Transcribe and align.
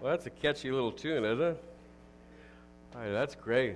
Well, 0.00 0.12
that's 0.12 0.26
a 0.26 0.30
catchy 0.30 0.70
little 0.70 0.92
tune, 0.92 1.24
isn't 1.24 1.44
it? 1.44 1.64
All 2.94 3.00
right, 3.00 3.10
that's 3.10 3.34
great. 3.34 3.74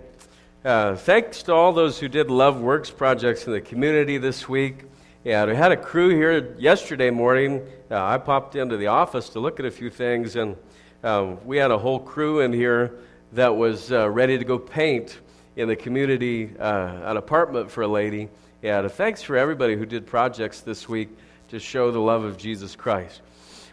Uh, 0.64 0.94
thanks 0.94 1.42
to 1.42 1.52
all 1.52 1.72
those 1.72 1.98
who 1.98 2.06
did 2.06 2.30
Love 2.30 2.60
Works 2.60 2.92
projects 2.92 3.48
in 3.48 3.52
the 3.52 3.60
community 3.60 4.18
this 4.18 4.48
week. 4.48 4.84
Yeah, 5.24 5.44
we 5.46 5.56
had 5.56 5.72
a 5.72 5.76
crew 5.76 6.10
here 6.10 6.54
yesterday 6.60 7.10
morning. 7.10 7.66
Uh, 7.90 8.04
I 8.04 8.18
popped 8.18 8.54
into 8.54 8.76
the 8.76 8.86
office 8.86 9.30
to 9.30 9.40
look 9.40 9.58
at 9.58 9.66
a 9.66 9.70
few 9.72 9.90
things, 9.90 10.36
and 10.36 10.54
um, 11.02 11.44
we 11.44 11.56
had 11.56 11.72
a 11.72 11.78
whole 11.78 11.98
crew 11.98 12.38
in 12.38 12.52
here 12.52 13.00
that 13.32 13.56
was 13.56 13.90
uh, 13.90 14.08
ready 14.08 14.38
to 14.38 14.44
go 14.44 14.60
paint 14.60 15.18
in 15.56 15.66
the 15.66 15.74
community 15.74 16.52
uh, 16.56 17.00
an 17.02 17.16
apartment 17.16 17.68
for 17.68 17.82
a 17.82 17.88
lady. 17.88 18.28
Yeah, 18.62 18.86
thanks 18.86 19.22
for 19.22 19.36
everybody 19.36 19.74
who 19.74 19.86
did 19.86 20.06
projects 20.06 20.60
this 20.60 20.88
week 20.88 21.08
to 21.48 21.58
show 21.58 21.90
the 21.90 21.98
love 21.98 22.22
of 22.22 22.38
Jesus 22.38 22.76
Christ. 22.76 23.22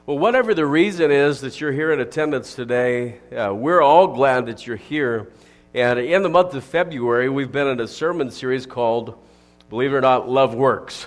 Well, 0.10 0.18
whatever 0.18 0.56
the 0.56 0.66
reason 0.66 1.12
is 1.12 1.42
that 1.42 1.62
you're 1.62 1.72
here 1.72 1.94
in 1.94 2.00
attendance 2.00 2.56
today, 2.56 3.20
uh, 3.32 3.54
we're 3.54 3.80
all 3.80 4.08
glad 4.08 4.48
that 4.48 4.66
you're 4.66 4.76
here. 4.76 5.32
And 5.76 6.00
in 6.00 6.24
the 6.24 6.30
month 6.30 6.56
of 6.56 6.64
February, 6.64 7.30
we've 7.30 7.52
been 7.52 7.68
in 7.68 7.80
a 7.80 7.88
sermon 7.88 8.32
series 8.32 8.66
called, 8.66 9.24
believe 9.70 9.94
it 9.94 9.96
or 9.98 10.02
not, 10.02 10.28
Love 10.28 10.56
Works. 10.56 11.06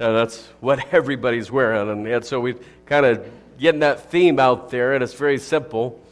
Uh, 0.00 0.10
that's 0.10 0.44
what 0.58 0.84
everybody's 0.92 1.48
wearing. 1.48 1.90
And, 1.90 2.08
and 2.08 2.24
so 2.24 2.40
we're 2.40 2.58
kind 2.86 3.06
of 3.06 3.24
getting 3.56 3.82
that 3.82 4.10
theme 4.10 4.40
out 4.40 4.70
there, 4.70 4.94
and 4.94 5.04
it's 5.04 5.14
very 5.14 5.38
simple. 5.38 6.04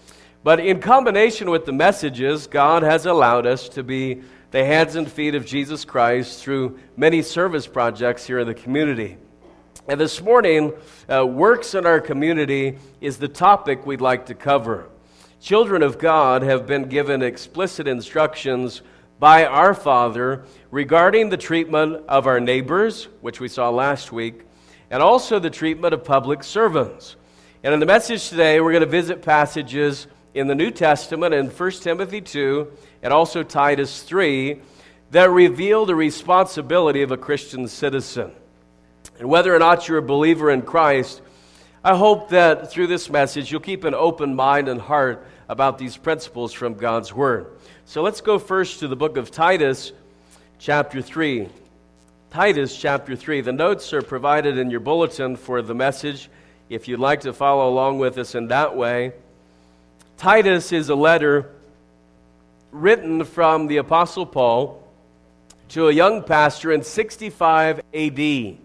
But 0.44 0.60
in 0.60 0.80
combination 0.80 1.50
with 1.50 1.66
the 1.66 1.72
messages, 1.72 2.46
God 2.46 2.84
has 2.84 3.04
allowed 3.04 3.48
us 3.48 3.68
to 3.70 3.82
be 3.82 4.22
the 4.52 4.64
hands 4.64 4.94
and 4.94 5.10
feet 5.10 5.34
of 5.34 5.44
Jesus 5.44 5.84
Christ 5.84 6.40
through 6.40 6.78
many 6.96 7.20
service 7.22 7.66
projects 7.66 8.24
here 8.24 8.38
in 8.38 8.46
the 8.46 8.54
community. 8.54 9.16
And 9.88 9.98
this 9.98 10.20
morning, 10.20 10.74
uh, 11.10 11.26
works 11.26 11.74
in 11.74 11.86
our 11.86 11.98
community 11.98 12.76
is 13.00 13.16
the 13.16 13.26
topic 13.26 13.86
we'd 13.86 14.02
like 14.02 14.26
to 14.26 14.34
cover. 14.34 14.90
Children 15.40 15.82
of 15.82 15.98
God 15.98 16.42
have 16.42 16.66
been 16.66 16.90
given 16.90 17.22
explicit 17.22 17.88
instructions 17.88 18.82
by 19.18 19.46
our 19.46 19.72
Father 19.72 20.44
regarding 20.70 21.30
the 21.30 21.38
treatment 21.38 22.04
of 22.06 22.26
our 22.26 22.38
neighbors, 22.38 23.08
which 23.22 23.40
we 23.40 23.48
saw 23.48 23.70
last 23.70 24.12
week, 24.12 24.44
and 24.90 25.02
also 25.02 25.38
the 25.38 25.48
treatment 25.48 25.94
of 25.94 26.04
public 26.04 26.44
servants. 26.44 27.16
And 27.62 27.72
in 27.72 27.80
the 27.80 27.86
message 27.86 28.28
today, 28.28 28.60
we're 28.60 28.72
going 28.72 28.82
to 28.82 28.86
visit 28.86 29.22
passages 29.22 30.06
in 30.34 30.48
the 30.48 30.54
New 30.54 30.70
Testament 30.70 31.32
in 31.32 31.46
1 31.46 31.70
Timothy 31.70 32.20
2 32.20 32.70
and 33.02 33.10
also 33.10 33.42
Titus 33.42 34.02
3 34.02 34.60
that 35.12 35.30
reveal 35.30 35.86
the 35.86 35.94
responsibility 35.94 37.00
of 37.00 37.10
a 37.10 37.16
Christian 37.16 37.66
citizen. 37.66 38.32
And 39.18 39.28
whether 39.28 39.54
or 39.54 39.58
not 39.58 39.88
you're 39.88 39.98
a 39.98 40.02
believer 40.02 40.50
in 40.50 40.62
Christ, 40.62 41.20
I 41.82 41.96
hope 41.96 42.30
that 42.30 42.70
through 42.70 42.86
this 42.86 43.10
message 43.10 43.50
you'll 43.50 43.60
keep 43.60 43.84
an 43.84 43.94
open 43.94 44.34
mind 44.34 44.68
and 44.68 44.80
heart 44.80 45.26
about 45.48 45.78
these 45.78 45.96
principles 45.96 46.52
from 46.52 46.74
God's 46.74 47.12
Word. 47.12 47.46
So 47.84 48.02
let's 48.02 48.20
go 48.20 48.38
first 48.38 48.80
to 48.80 48.88
the 48.88 48.96
book 48.96 49.16
of 49.16 49.30
Titus, 49.30 49.92
chapter 50.58 51.02
3. 51.02 51.48
Titus, 52.30 52.76
chapter 52.78 53.16
3. 53.16 53.40
The 53.40 53.52
notes 53.52 53.92
are 53.92 54.02
provided 54.02 54.58
in 54.58 54.70
your 54.70 54.80
bulletin 54.80 55.36
for 55.36 55.62
the 55.62 55.74
message 55.74 56.28
if 56.68 56.86
you'd 56.86 57.00
like 57.00 57.22
to 57.22 57.32
follow 57.32 57.68
along 57.68 57.98
with 57.98 58.18
us 58.18 58.34
in 58.34 58.48
that 58.48 58.76
way. 58.76 59.12
Titus 60.18 60.72
is 60.72 60.90
a 60.90 60.94
letter 60.94 61.50
written 62.70 63.24
from 63.24 63.66
the 63.66 63.78
Apostle 63.78 64.26
Paul 64.26 64.86
to 65.70 65.88
a 65.88 65.92
young 65.92 66.22
pastor 66.22 66.70
in 66.70 66.82
65 66.82 67.80
AD. 67.94 68.58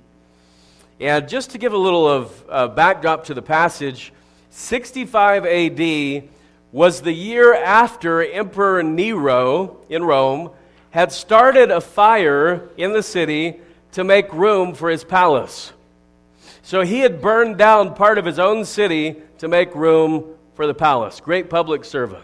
And 1.03 1.27
just 1.27 1.49
to 1.49 1.57
give 1.57 1.73
a 1.73 1.77
little 1.77 2.07
of 2.07 2.45
uh, 2.47 2.67
backdrop 2.69 3.25
to 3.25 3.33
the 3.33 3.41
passage, 3.41 4.13
65 4.51 5.45
AD 5.45 6.29
was 6.71 7.01
the 7.01 7.11
year 7.11 7.53
after 7.53 8.23
Emperor 8.23 8.81
Nero 8.81 9.81
in 9.89 10.05
Rome 10.05 10.51
had 10.91 11.11
started 11.11 11.71
a 11.71 11.81
fire 11.81 12.69
in 12.77 12.93
the 12.93 13.03
city 13.03 13.59
to 13.91 14.05
make 14.05 14.31
room 14.31 14.73
for 14.73 14.89
his 14.89 15.03
palace. 15.03 15.73
So 16.61 16.83
he 16.83 17.01
had 17.01 17.21
burned 17.21 17.57
down 17.57 17.95
part 17.95 18.17
of 18.17 18.23
his 18.23 18.39
own 18.39 18.63
city 18.63 19.17
to 19.39 19.49
make 19.49 19.75
room 19.75 20.23
for 20.53 20.65
the 20.65 20.73
palace. 20.73 21.19
Great 21.19 21.49
public 21.49 21.83
servant. 21.83 22.23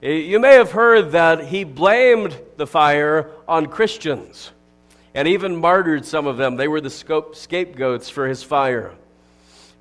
You 0.00 0.40
may 0.40 0.54
have 0.54 0.72
heard 0.72 1.12
that 1.12 1.44
he 1.44 1.64
blamed 1.64 2.40
the 2.56 2.66
fire 2.66 3.30
on 3.46 3.66
Christians 3.66 4.50
and 5.14 5.28
even 5.28 5.56
martyred 5.56 6.04
some 6.04 6.26
of 6.26 6.36
them. 6.36 6.56
They 6.56 6.68
were 6.68 6.80
the 6.80 6.90
scapegoats 6.90 8.08
for 8.08 8.28
his 8.28 8.42
fire. 8.42 8.94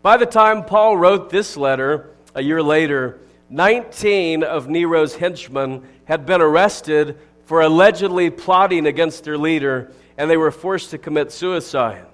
By 0.01 0.17
the 0.17 0.25
time 0.25 0.65
Paul 0.65 0.97
wrote 0.97 1.29
this 1.29 1.55
letter, 1.55 2.09
a 2.33 2.41
year 2.41 2.61
later, 2.61 3.19
19 3.49 4.43
of 4.43 4.67
Nero's 4.67 5.15
henchmen 5.15 5.87
had 6.05 6.25
been 6.25 6.41
arrested 6.41 7.17
for 7.45 7.61
allegedly 7.61 8.29
plotting 8.29 8.87
against 8.87 9.23
their 9.23 9.37
leader, 9.37 9.91
and 10.17 10.29
they 10.29 10.37
were 10.37 10.51
forced 10.51 10.91
to 10.91 10.97
commit 10.97 11.31
suicide. 11.31 12.05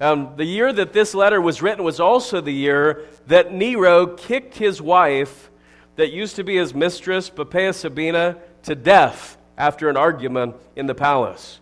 Um, 0.00 0.34
the 0.36 0.44
year 0.44 0.72
that 0.72 0.92
this 0.92 1.14
letter 1.14 1.40
was 1.40 1.60
written 1.60 1.84
was 1.84 1.98
also 1.98 2.40
the 2.40 2.52
year 2.52 3.04
that 3.26 3.52
Nero 3.52 4.06
kicked 4.06 4.56
his 4.56 4.80
wife, 4.80 5.50
that 5.96 6.12
used 6.12 6.36
to 6.36 6.44
be 6.44 6.56
his 6.56 6.72
mistress, 6.72 7.28
Poppaea 7.28 7.74
Sabina, 7.74 8.36
to 8.62 8.76
death 8.76 9.36
after 9.56 9.88
an 9.90 9.96
argument 9.96 10.54
in 10.76 10.86
the 10.86 10.94
palace. 10.94 11.58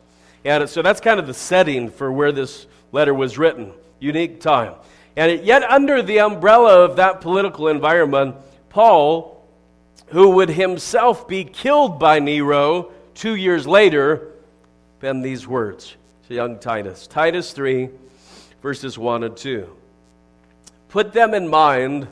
And 0.46 0.70
so 0.70 0.80
that's 0.80 1.00
kind 1.00 1.18
of 1.18 1.26
the 1.26 1.34
setting 1.34 1.90
for 1.90 2.12
where 2.12 2.30
this 2.30 2.68
letter 2.92 3.12
was 3.12 3.36
written. 3.36 3.72
Unique 3.98 4.40
time. 4.40 4.74
And 5.16 5.42
yet, 5.44 5.64
under 5.64 6.02
the 6.02 6.20
umbrella 6.20 6.84
of 6.84 6.96
that 6.96 7.20
political 7.20 7.66
environment, 7.66 8.36
Paul, 8.68 9.44
who 10.08 10.30
would 10.30 10.50
himself 10.50 11.26
be 11.26 11.42
killed 11.42 11.98
by 11.98 12.20
Nero 12.20 12.92
two 13.14 13.34
years 13.34 13.66
later, 13.66 14.34
penned 15.00 15.24
these 15.24 15.48
words 15.48 15.96
to 16.28 16.34
young 16.34 16.60
Titus. 16.60 17.08
Titus 17.08 17.52
3, 17.52 17.88
verses 18.62 18.96
1 18.96 19.24
and 19.24 19.36
2. 19.36 19.68
Put 20.90 21.12
them 21.12 21.34
in 21.34 21.48
mind 21.48 22.06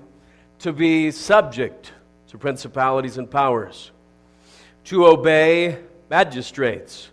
to 0.59 0.73
be 0.73 1.13
subject 1.13 1.93
to 2.29 2.39
principalities 2.39 3.17
and 3.17 3.31
powers, 3.31 3.93
to 4.87 5.07
obey 5.07 5.79
magistrates 6.11 7.11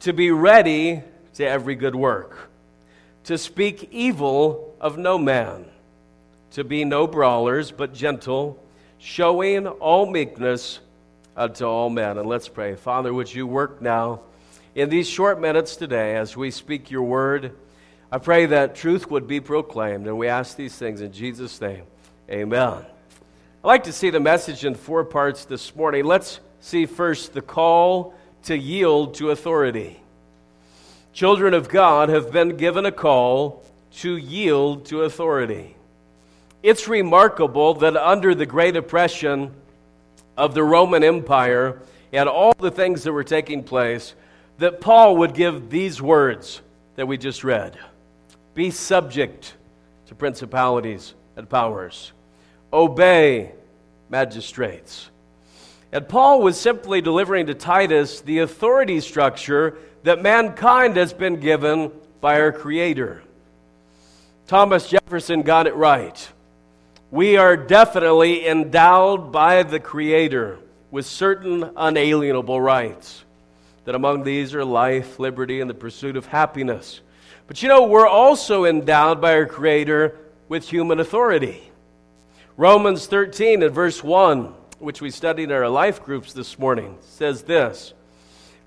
to 0.00 0.12
be 0.12 0.30
ready 0.30 1.02
to 1.34 1.46
every 1.46 1.74
good 1.74 1.94
work, 1.94 2.50
to 3.24 3.36
speak 3.36 3.88
evil 3.92 4.76
of 4.80 4.96
no 4.98 5.18
man, 5.18 5.66
to 6.52 6.64
be 6.64 6.84
no 6.84 7.06
brawlers, 7.06 7.70
but 7.70 7.92
gentle, 7.92 8.62
showing 8.98 9.66
all 9.66 10.06
meekness 10.06 10.80
unto 11.36 11.64
all 11.64 11.90
men. 11.90 12.18
And 12.18 12.28
let's 12.28 12.48
pray. 12.48 12.74
Father, 12.74 13.12
would 13.12 13.32
you 13.32 13.46
work 13.46 13.80
now 13.82 14.20
in 14.74 14.88
these 14.88 15.08
short 15.08 15.40
minutes 15.40 15.76
today 15.76 16.16
as 16.16 16.36
we 16.36 16.50
speak 16.50 16.90
your 16.90 17.02
word? 17.02 17.52
I 18.10 18.18
pray 18.18 18.46
that 18.46 18.74
truth 18.74 19.10
would 19.10 19.26
be 19.26 19.40
proclaimed, 19.40 20.06
and 20.06 20.16
we 20.16 20.28
ask 20.28 20.56
these 20.56 20.74
things 20.74 21.00
in 21.00 21.12
Jesus' 21.12 21.60
name. 21.60 21.82
Amen. 22.30 22.84
I'd 23.64 23.66
like 23.66 23.84
to 23.84 23.92
see 23.92 24.10
the 24.10 24.20
message 24.20 24.64
in 24.64 24.74
four 24.74 25.04
parts 25.04 25.44
this 25.44 25.74
morning. 25.74 26.04
Let's 26.04 26.40
see 26.60 26.86
first 26.86 27.34
the 27.34 27.42
call 27.42 28.14
to 28.44 28.56
yield 28.56 29.14
to 29.14 29.30
authority. 29.30 30.00
Children 31.12 31.54
of 31.54 31.68
God 31.68 32.08
have 32.08 32.30
been 32.30 32.56
given 32.56 32.86
a 32.86 32.92
call 32.92 33.64
to 33.96 34.16
yield 34.16 34.86
to 34.86 35.02
authority. 35.02 35.74
It's 36.62 36.88
remarkable 36.88 37.74
that 37.74 37.96
under 37.96 38.34
the 38.34 38.46
great 38.46 38.76
oppression 38.76 39.52
of 40.36 40.54
the 40.54 40.62
Roman 40.62 41.02
Empire 41.02 41.80
and 42.12 42.28
all 42.28 42.52
the 42.58 42.70
things 42.70 43.02
that 43.02 43.12
were 43.12 43.24
taking 43.24 43.62
place, 43.62 44.14
that 44.58 44.80
Paul 44.80 45.16
would 45.18 45.34
give 45.34 45.70
these 45.70 46.00
words 46.00 46.60
that 46.96 47.06
we 47.06 47.16
just 47.16 47.44
read 47.44 47.78
Be 48.54 48.70
subject 48.70 49.54
to 50.06 50.14
principalities 50.14 51.14
and 51.36 51.48
powers, 51.48 52.12
obey 52.72 53.52
magistrates 54.08 55.10
and 55.92 56.08
Paul 56.08 56.42
was 56.42 56.60
simply 56.60 57.00
delivering 57.00 57.46
to 57.46 57.54
Titus 57.54 58.20
the 58.20 58.40
authority 58.40 59.00
structure 59.00 59.78
that 60.02 60.22
mankind 60.22 60.96
has 60.96 61.12
been 61.12 61.40
given 61.40 61.90
by 62.20 62.40
our 62.40 62.52
Creator. 62.52 63.22
Thomas 64.46 64.88
Jefferson 64.88 65.42
got 65.42 65.66
it 65.66 65.74
right. 65.74 66.28
We 67.10 67.36
are 67.36 67.56
definitely 67.56 68.46
endowed 68.46 69.32
by 69.32 69.62
the 69.62 69.80
Creator 69.80 70.58
with 70.90 71.06
certain 71.06 71.70
unalienable 71.76 72.60
rights. 72.60 73.24
That 73.84 73.94
among 73.94 74.24
these 74.24 74.54
are 74.54 74.64
life, 74.64 75.18
liberty, 75.18 75.60
and 75.60 75.70
the 75.70 75.74
pursuit 75.74 76.16
of 76.16 76.26
happiness. 76.26 77.00
But 77.46 77.62
you 77.62 77.68
know, 77.68 77.86
we're 77.86 78.06
also 78.06 78.66
endowed 78.66 79.22
by 79.22 79.34
our 79.34 79.46
Creator 79.46 80.18
with 80.50 80.68
human 80.68 81.00
authority. 81.00 81.70
Romans 82.58 83.06
13 83.06 83.62
and 83.62 83.74
verse 83.74 84.04
1 84.04 84.52
which 84.78 85.00
we 85.00 85.10
studied 85.10 85.44
in 85.44 85.52
our 85.52 85.68
life 85.68 86.04
groups 86.04 86.32
this 86.32 86.58
morning, 86.58 86.98
says 87.00 87.42
this 87.42 87.94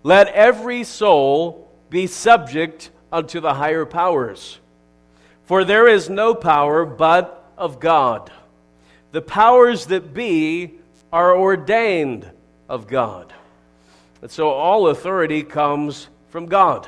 Let 0.04 0.28
every 0.30 0.84
soul 0.84 1.69
be 1.90 2.08
subject 2.08 2.90
unto 3.12 3.40
the 3.40 3.54
higher 3.54 3.86
powers, 3.86 4.60
for 5.46 5.63
there 5.63 5.88
is 5.88 6.10
no 6.10 6.34
power 6.34 6.86
but 6.86 7.52
of 7.58 7.80
God. 7.80 8.31
the 9.12 9.22
powers 9.22 9.88
that 9.88 10.13
be 10.13 10.72
are 11.12 11.38
ordained 11.38 12.30
of 12.69 12.88
God. 12.88 13.34
And 14.22 14.31
so 14.31 14.50
all 14.50 14.88
authority 14.88 15.44
comes 15.44 16.07
from 16.30 16.46
God. 16.46 16.88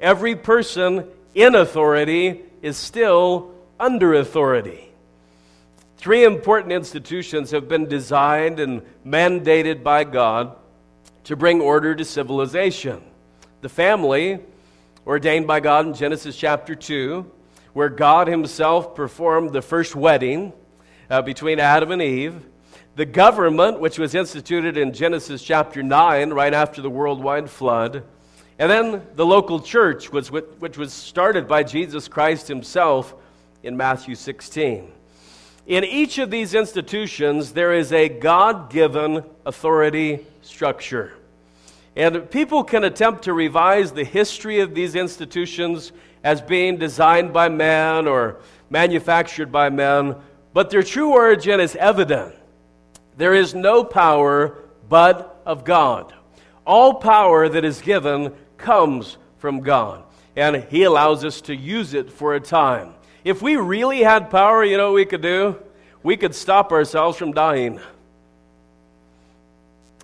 Every 0.00 0.34
person 0.36 1.06
in 1.34 1.54
authority 1.54 2.42
is 2.62 2.76
still 2.76 3.52
under 3.78 4.14
authority. 4.14 4.93
Three 6.04 6.24
important 6.24 6.70
institutions 6.70 7.50
have 7.52 7.66
been 7.66 7.86
designed 7.86 8.60
and 8.60 8.82
mandated 9.06 9.82
by 9.82 10.04
God 10.04 10.54
to 11.22 11.34
bring 11.34 11.62
order 11.62 11.94
to 11.94 12.04
civilization. 12.04 13.02
The 13.62 13.70
family, 13.70 14.40
ordained 15.06 15.46
by 15.46 15.60
God 15.60 15.86
in 15.86 15.94
Genesis 15.94 16.36
chapter 16.36 16.74
2, 16.74 17.24
where 17.72 17.88
God 17.88 18.28
Himself 18.28 18.94
performed 18.94 19.54
the 19.54 19.62
first 19.62 19.96
wedding 19.96 20.52
uh, 21.08 21.22
between 21.22 21.58
Adam 21.58 21.90
and 21.90 22.02
Eve. 22.02 22.34
The 22.96 23.06
government, 23.06 23.80
which 23.80 23.98
was 23.98 24.14
instituted 24.14 24.76
in 24.76 24.92
Genesis 24.92 25.42
chapter 25.42 25.82
9, 25.82 26.34
right 26.34 26.52
after 26.52 26.82
the 26.82 26.90
worldwide 26.90 27.48
flood. 27.48 28.04
And 28.58 28.70
then 28.70 29.06
the 29.14 29.24
local 29.24 29.58
church, 29.58 30.12
which, 30.12 30.28
which 30.28 30.76
was 30.76 30.92
started 30.92 31.48
by 31.48 31.62
Jesus 31.62 32.08
Christ 32.08 32.46
Himself 32.46 33.14
in 33.62 33.74
Matthew 33.74 34.16
16. 34.16 34.90
In 35.66 35.82
each 35.82 36.18
of 36.18 36.30
these 36.30 36.54
institutions, 36.54 37.52
there 37.52 37.72
is 37.72 37.92
a 37.92 38.08
God 38.08 38.70
given 38.70 39.24
authority 39.46 40.26
structure. 40.42 41.14
And 41.96 42.30
people 42.30 42.64
can 42.64 42.84
attempt 42.84 43.24
to 43.24 43.32
revise 43.32 43.92
the 43.92 44.04
history 44.04 44.60
of 44.60 44.74
these 44.74 44.94
institutions 44.94 45.92
as 46.22 46.42
being 46.42 46.76
designed 46.76 47.32
by 47.32 47.48
man 47.48 48.06
or 48.06 48.40
manufactured 48.68 49.50
by 49.50 49.70
men, 49.70 50.16
but 50.52 50.68
their 50.68 50.82
true 50.82 51.10
origin 51.12 51.60
is 51.60 51.76
evident. 51.76 52.34
There 53.16 53.34
is 53.34 53.54
no 53.54 53.84
power 53.84 54.58
but 54.88 55.40
of 55.46 55.64
God. 55.64 56.12
All 56.66 56.94
power 56.94 57.48
that 57.48 57.64
is 57.64 57.80
given 57.80 58.34
comes 58.56 59.16
from 59.38 59.60
God, 59.60 60.02
and 60.36 60.64
He 60.64 60.82
allows 60.82 61.24
us 61.24 61.40
to 61.42 61.54
use 61.54 61.94
it 61.94 62.10
for 62.10 62.34
a 62.34 62.40
time. 62.40 62.94
If 63.24 63.40
we 63.40 63.56
really 63.56 64.02
had 64.02 64.30
power, 64.30 64.62
you 64.62 64.76
know 64.76 64.88
what 64.88 64.96
we 64.96 65.06
could 65.06 65.22
do? 65.22 65.56
We 66.02 66.18
could 66.18 66.34
stop 66.34 66.70
ourselves 66.70 67.16
from 67.16 67.32
dying. 67.32 67.80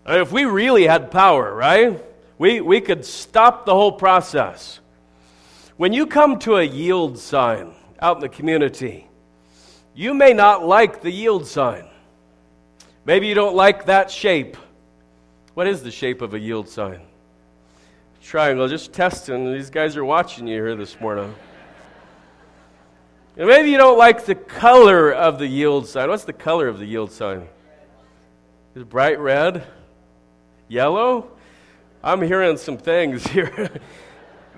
If 0.07 0.33
we 0.33 0.47
really 0.47 0.87
had 0.87 1.11
power, 1.11 1.55
right? 1.55 2.03
We, 2.39 2.63
we 2.63 2.81
could 2.81 3.05
stop 3.05 3.67
the 3.67 3.75
whole 3.75 3.93
process. 3.93 4.81
When 5.77 5.93
you 5.93 6.07
come 6.07 6.39
to 6.41 6.57
a 6.57 6.63
yield 6.63 7.19
sign 7.19 7.75
out 8.01 8.17
in 8.17 8.23
the 8.23 8.29
community, 8.31 9.07
you 9.95 10.15
may 10.15 10.33
not 10.33 10.67
like 10.67 11.03
the 11.03 11.11
yield 11.11 11.47
sign. 11.47 11.87
Maybe 13.05 13.27
you 13.27 13.35
don't 13.35 13.55
like 13.55 13.87
that 13.87 14.11
shape. 14.11 14.57
What 15.53 15.67
is 15.67 15.83
the 15.83 15.91
shape 15.91 16.23
of 16.23 16.33
a 16.33 16.39
yield 16.39 16.69
sign? 16.69 17.01
Triangle, 18.23 18.69
just 18.69 18.93
testing. 18.95 19.53
These 19.53 19.69
guys 19.69 19.97
are 19.99 20.05
watching 20.05 20.47
you 20.47 20.55
here 20.55 20.77
this 20.77 20.99
morning. 21.01 21.35
And 23.37 23.49
maybe 23.49 23.71
you 23.71 23.79
don't 23.79 23.99
like 23.99 24.27
the 24.27 24.35
color 24.35 25.13
of 25.13 25.39
the 25.39 25.47
yield 25.47 25.87
sign. 25.87 26.09
What's 26.09 26.25
the 26.25 26.33
color 26.33 26.69
of 26.69 26.79
the 26.79 26.87
yield 26.87 27.13
sign? 27.13 27.49
Is 28.75 28.83
it 28.83 28.89
bright 28.89 29.19
red? 29.19 29.65
Yellow? 30.69 31.31
I'm 32.03 32.23
hearing 32.23 32.57
some 32.57 32.79
things 32.79 33.27
here. 33.29 33.71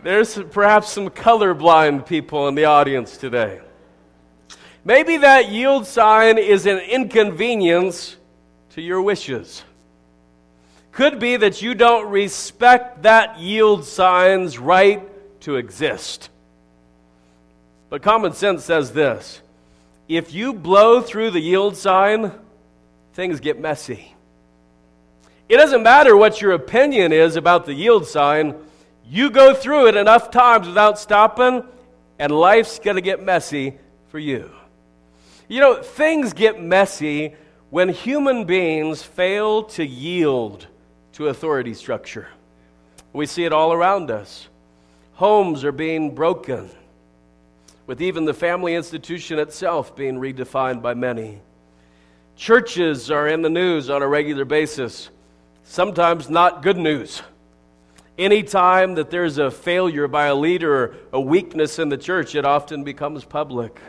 There's 0.02 0.36
perhaps 0.50 0.90
some 0.90 1.10
colorblind 1.10 2.06
people 2.06 2.48
in 2.48 2.54
the 2.54 2.64
audience 2.64 3.16
today. 3.16 3.60
Maybe 4.84 5.18
that 5.18 5.48
yield 5.48 5.86
sign 5.86 6.38
is 6.38 6.66
an 6.66 6.78
inconvenience 6.78 8.16
to 8.70 8.82
your 8.82 9.00
wishes. 9.00 9.62
Could 10.90 11.20
be 11.20 11.36
that 11.36 11.62
you 11.62 11.74
don't 11.74 12.10
respect 12.10 13.02
that 13.02 13.38
yield 13.38 13.84
sign's 13.84 14.58
right 14.58 15.08
to 15.42 15.56
exist. 15.56 16.30
But 17.92 18.00
common 18.00 18.32
sense 18.32 18.64
says 18.64 18.92
this 18.92 19.42
if 20.08 20.32
you 20.32 20.54
blow 20.54 21.02
through 21.02 21.32
the 21.32 21.40
yield 21.40 21.76
sign, 21.76 22.32
things 23.12 23.38
get 23.38 23.60
messy. 23.60 24.14
It 25.46 25.58
doesn't 25.58 25.82
matter 25.82 26.16
what 26.16 26.40
your 26.40 26.52
opinion 26.52 27.12
is 27.12 27.36
about 27.36 27.66
the 27.66 27.74
yield 27.74 28.06
sign, 28.06 28.54
you 29.06 29.28
go 29.28 29.52
through 29.52 29.88
it 29.88 29.96
enough 29.96 30.30
times 30.30 30.66
without 30.66 30.98
stopping, 30.98 31.64
and 32.18 32.32
life's 32.32 32.78
going 32.78 32.96
to 32.96 33.02
get 33.02 33.22
messy 33.22 33.74
for 34.08 34.18
you. 34.18 34.50
You 35.46 35.60
know, 35.60 35.82
things 35.82 36.32
get 36.32 36.62
messy 36.62 37.34
when 37.68 37.90
human 37.90 38.46
beings 38.46 39.02
fail 39.02 39.64
to 39.64 39.84
yield 39.84 40.66
to 41.12 41.28
authority 41.28 41.74
structure. 41.74 42.28
We 43.12 43.26
see 43.26 43.44
it 43.44 43.52
all 43.52 43.70
around 43.70 44.10
us. 44.10 44.48
Homes 45.12 45.62
are 45.62 45.72
being 45.72 46.14
broken, 46.14 46.70
with 47.86 48.00
even 48.00 48.24
the 48.24 48.34
family 48.34 48.74
institution 48.74 49.38
itself 49.38 49.96
being 49.96 50.16
redefined 50.16 50.82
by 50.82 50.94
many. 50.94 51.40
Churches 52.36 53.10
are 53.10 53.28
in 53.28 53.42
the 53.42 53.50
news 53.50 53.90
on 53.90 54.02
a 54.02 54.08
regular 54.08 54.44
basis, 54.44 55.10
sometimes 55.64 56.30
not 56.30 56.62
good 56.62 56.76
news. 56.76 57.22
Anytime 58.18 58.94
that 58.94 59.10
there's 59.10 59.38
a 59.38 59.50
failure 59.50 60.06
by 60.06 60.26
a 60.26 60.34
leader 60.34 60.96
a 61.12 61.20
weakness 61.20 61.78
in 61.78 61.88
the 61.88 61.96
church, 61.96 62.34
it 62.34 62.44
often 62.44 62.84
becomes 62.84 63.24
public. 63.24 63.80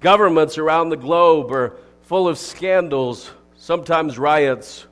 Governments 0.00 0.56
around 0.58 0.90
the 0.90 0.96
globe 0.96 1.50
are 1.50 1.76
full 2.02 2.28
of 2.28 2.38
scandals, 2.38 3.30
sometimes 3.56 4.18
riots, 4.18 4.86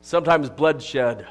sometimes 0.00 0.48
bloodshed. 0.48 1.26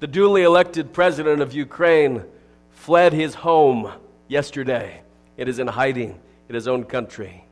The 0.00 0.06
duly 0.06 0.42
elected 0.42 0.92
president 0.92 1.42
of 1.42 1.52
Ukraine 1.54 2.24
fled 2.70 3.12
his 3.12 3.34
home 3.34 3.92
yesterday. 4.28 5.03
It 5.36 5.48
is 5.48 5.58
in 5.58 5.66
hiding 5.66 6.20
in 6.48 6.54
his 6.54 6.68
own 6.68 6.84
country. 6.84 7.44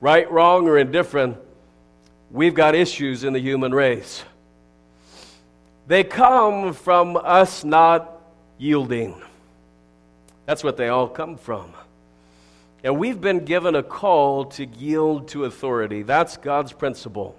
Right, 0.00 0.30
wrong, 0.30 0.68
or 0.68 0.78
indifferent, 0.78 1.36
we've 2.30 2.54
got 2.54 2.74
issues 2.74 3.24
in 3.24 3.32
the 3.32 3.40
human 3.40 3.72
race. 3.72 4.22
They 5.86 6.04
come 6.04 6.74
from 6.74 7.16
us 7.16 7.64
not 7.64 8.20
yielding. 8.58 9.20
That's 10.46 10.62
what 10.62 10.76
they 10.76 10.88
all 10.88 11.08
come 11.08 11.36
from. 11.36 11.72
And 12.84 12.98
we've 12.98 13.20
been 13.20 13.44
given 13.44 13.74
a 13.74 13.82
call 13.82 14.44
to 14.46 14.66
yield 14.66 15.28
to 15.28 15.46
authority. 15.46 16.02
That's 16.02 16.36
God's 16.36 16.72
principle. 16.72 17.36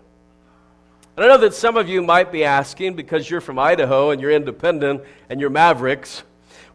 And 1.16 1.26
I 1.26 1.30
know 1.30 1.38
that 1.38 1.54
some 1.54 1.78
of 1.78 1.88
you 1.88 2.02
might 2.02 2.32
be 2.32 2.44
asking, 2.44 2.96
because 2.96 3.30
you're 3.30 3.42
from 3.42 3.60
Idaho 3.60 4.12
and 4.12 4.22
you're 4.22 4.32
independent 4.32 5.04
and 5.30 5.40
you're 5.40 5.50
mavericks, 5.50 6.24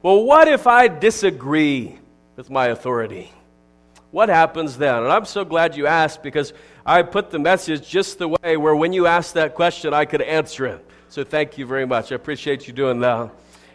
well, 0.03 0.23
what 0.23 0.49
if 0.49 0.67
I 0.67 0.89
disagree 0.89 1.99
with 2.37 2.51
my 2.51 2.67
authority? 2.67 3.33
What 4.11 4.29
happens 4.29 4.79
then? 4.79 5.03
And 5.03 5.13
I'm 5.13 5.25
so 5.25 5.45
glad 5.45 5.77
you 5.77 5.87
asked 5.87 6.23
because 6.23 6.53
I 6.87 7.03
put 7.03 7.31
the 7.31 7.39
message 7.39 7.89
just 7.89 8.19
the 8.19 8.29
way 8.29 8.57
where 8.57 8.77
when 8.77 8.93
you 8.93 9.07
asked 9.07 9.35
that 9.35 9.55
question, 9.55 9.93
I 9.93 10.05
could 10.05 10.23
answer 10.23 10.67
it. 10.67 10.85
So 11.09 11.25
thank 11.25 11.59
you 11.59 11.67
very 11.67 11.87
much. 11.87 12.13
I 12.13 12.15
appreciate 12.15 12.67
you 12.67 12.73
doing 12.73 13.01
that. 13.01 13.31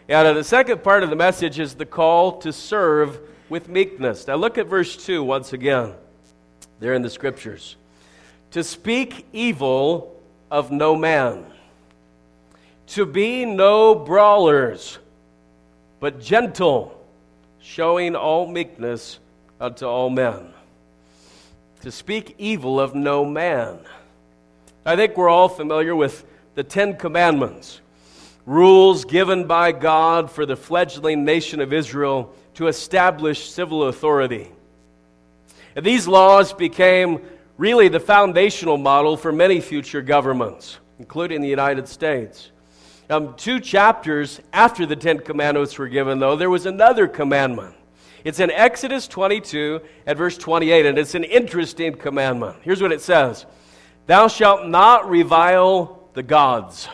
And 0.08 0.28
uh, 0.28 0.32
the 0.32 0.44
second 0.44 0.82
part 0.82 1.02
of 1.02 1.10
the 1.10 1.16
message 1.16 1.58
is 1.58 1.74
the 1.74 1.86
call 1.86 2.38
to 2.38 2.52
serve 2.52 3.20
with 3.48 3.68
meekness. 3.68 4.26
Now 4.26 4.36
look 4.36 4.58
at 4.58 4.66
verse 4.66 4.96
2 4.96 5.22
once 5.22 5.52
again. 5.52 5.94
There 6.80 6.94
in 6.94 7.02
the 7.02 7.10
scriptures. 7.10 7.76
To 8.52 8.64
speak 8.64 9.26
evil 9.32 10.20
of 10.50 10.70
no 10.70 10.96
man, 10.96 11.44
to 12.88 13.06
be 13.06 13.44
no 13.44 13.94
brawlers, 13.94 14.98
but 16.00 16.20
gentle, 16.20 16.99
showing 17.60 18.16
all 18.16 18.46
meekness 18.46 19.18
unto 19.60 19.86
all 19.86 20.10
men. 20.10 20.52
To 21.82 21.90
speak 21.90 22.34
evil 22.38 22.80
of 22.80 22.94
no 22.94 23.24
man. 23.24 23.78
I 24.84 24.96
think 24.96 25.16
we're 25.16 25.28
all 25.28 25.48
familiar 25.48 25.94
with 25.94 26.24
the 26.54 26.64
Ten 26.64 26.96
Commandments, 26.96 27.80
rules 28.46 29.04
given 29.04 29.46
by 29.46 29.72
God 29.72 30.30
for 30.30 30.46
the 30.46 30.56
fledgling 30.56 31.24
nation 31.24 31.60
of 31.60 31.72
Israel 31.72 32.34
to 32.54 32.66
establish 32.66 33.50
civil 33.50 33.84
authority. 33.84 34.50
And 35.76 35.84
these 35.84 36.08
laws 36.08 36.52
became 36.52 37.20
really 37.56 37.88
the 37.88 38.00
foundational 38.00 38.78
model 38.78 39.16
for 39.16 39.32
many 39.32 39.60
future 39.60 40.02
governments, 40.02 40.78
including 40.98 41.40
the 41.40 41.48
United 41.48 41.86
States. 41.86 42.50
Um, 43.10 43.34
two 43.34 43.58
chapters 43.58 44.40
after 44.52 44.86
the 44.86 44.94
Ten 44.94 45.18
Commandments 45.18 45.76
were 45.76 45.88
given, 45.88 46.20
though, 46.20 46.36
there 46.36 46.48
was 46.48 46.64
another 46.64 47.08
commandment. 47.08 47.74
It's 48.22 48.38
in 48.38 48.52
Exodus 48.52 49.08
22 49.08 49.80
at 50.06 50.16
verse 50.16 50.38
28, 50.38 50.86
and 50.86 50.96
it's 50.96 51.16
an 51.16 51.24
interesting 51.24 51.94
commandment. 51.94 52.58
Here's 52.62 52.80
what 52.80 52.92
it 52.92 53.00
says 53.00 53.46
Thou 54.06 54.28
shalt 54.28 54.68
not 54.68 55.10
revile 55.10 56.08
the 56.14 56.22
gods. 56.22 56.88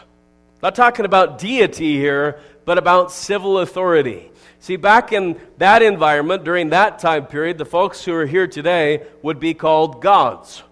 Not 0.62 0.74
talking 0.74 1.04
about 1.04 1.38
deity 1.38 1.96
here, 1.96 2.40
but 2.64 2.78
about 2.78 3.12
civil 3.12 3.58
authority. 3.58 4.30
See, 4.58 4.76
back 4.76 5.12
in 5.12 5.38
that 5.58 5.82
environment, 5.82 6.44
during 6.44 6.70
that 6.70 6.98
time 6.98 7.26
period, 7.26 7.58
the 7.58 7.66
folks 7.66 8.02
who 8.02 8.14
are 8.14 8.26
here 8.26 8.46
today 8.46 9.06
would 9.22 9.38
be 9.38 9.52
called 9.52 10.00
gods. 10.00 10.62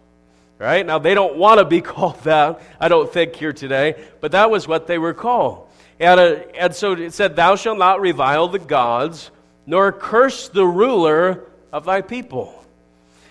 Right? 0.59 0.87
Now, 0.87 0.99
they 0.99 1.15
don't 1.15 1.37
want 1.37 1.59
to 1.59 1.65
be 1.65 1.81
called 1.93 2.21
that, 2.25 2.61
I 2.81 2.89
don't 2.89 3.13
think, 3.13 3.35
here 3.37 3.53
today, 3.53 4.03
but 4.21 4.33
that 4.33 4.51
was 4.51 4.69
what 4.69 4.87
they 4.87 4.99
were 4.99 5.15
called. 5.15 5.69
And, 6.01 6.21
uh, 6.21 6.37
and 6.59 6.75
so 6.75 6.93
it 6.93 7.13
said, 7.13 7.37
Thou 7.37 7.57
shalt 7.57 7.79
not 7.79 8.01
revile 8.01 8.49
the 8.49 8.59
gods, 8.59 9.31
nor 9.67 9.93
curse 9.93 10.49
the 10.49 10.67
ruler 10.67 11.45
of 11.73 11.85
thy 11.85 12.01
people. 12.01 12.65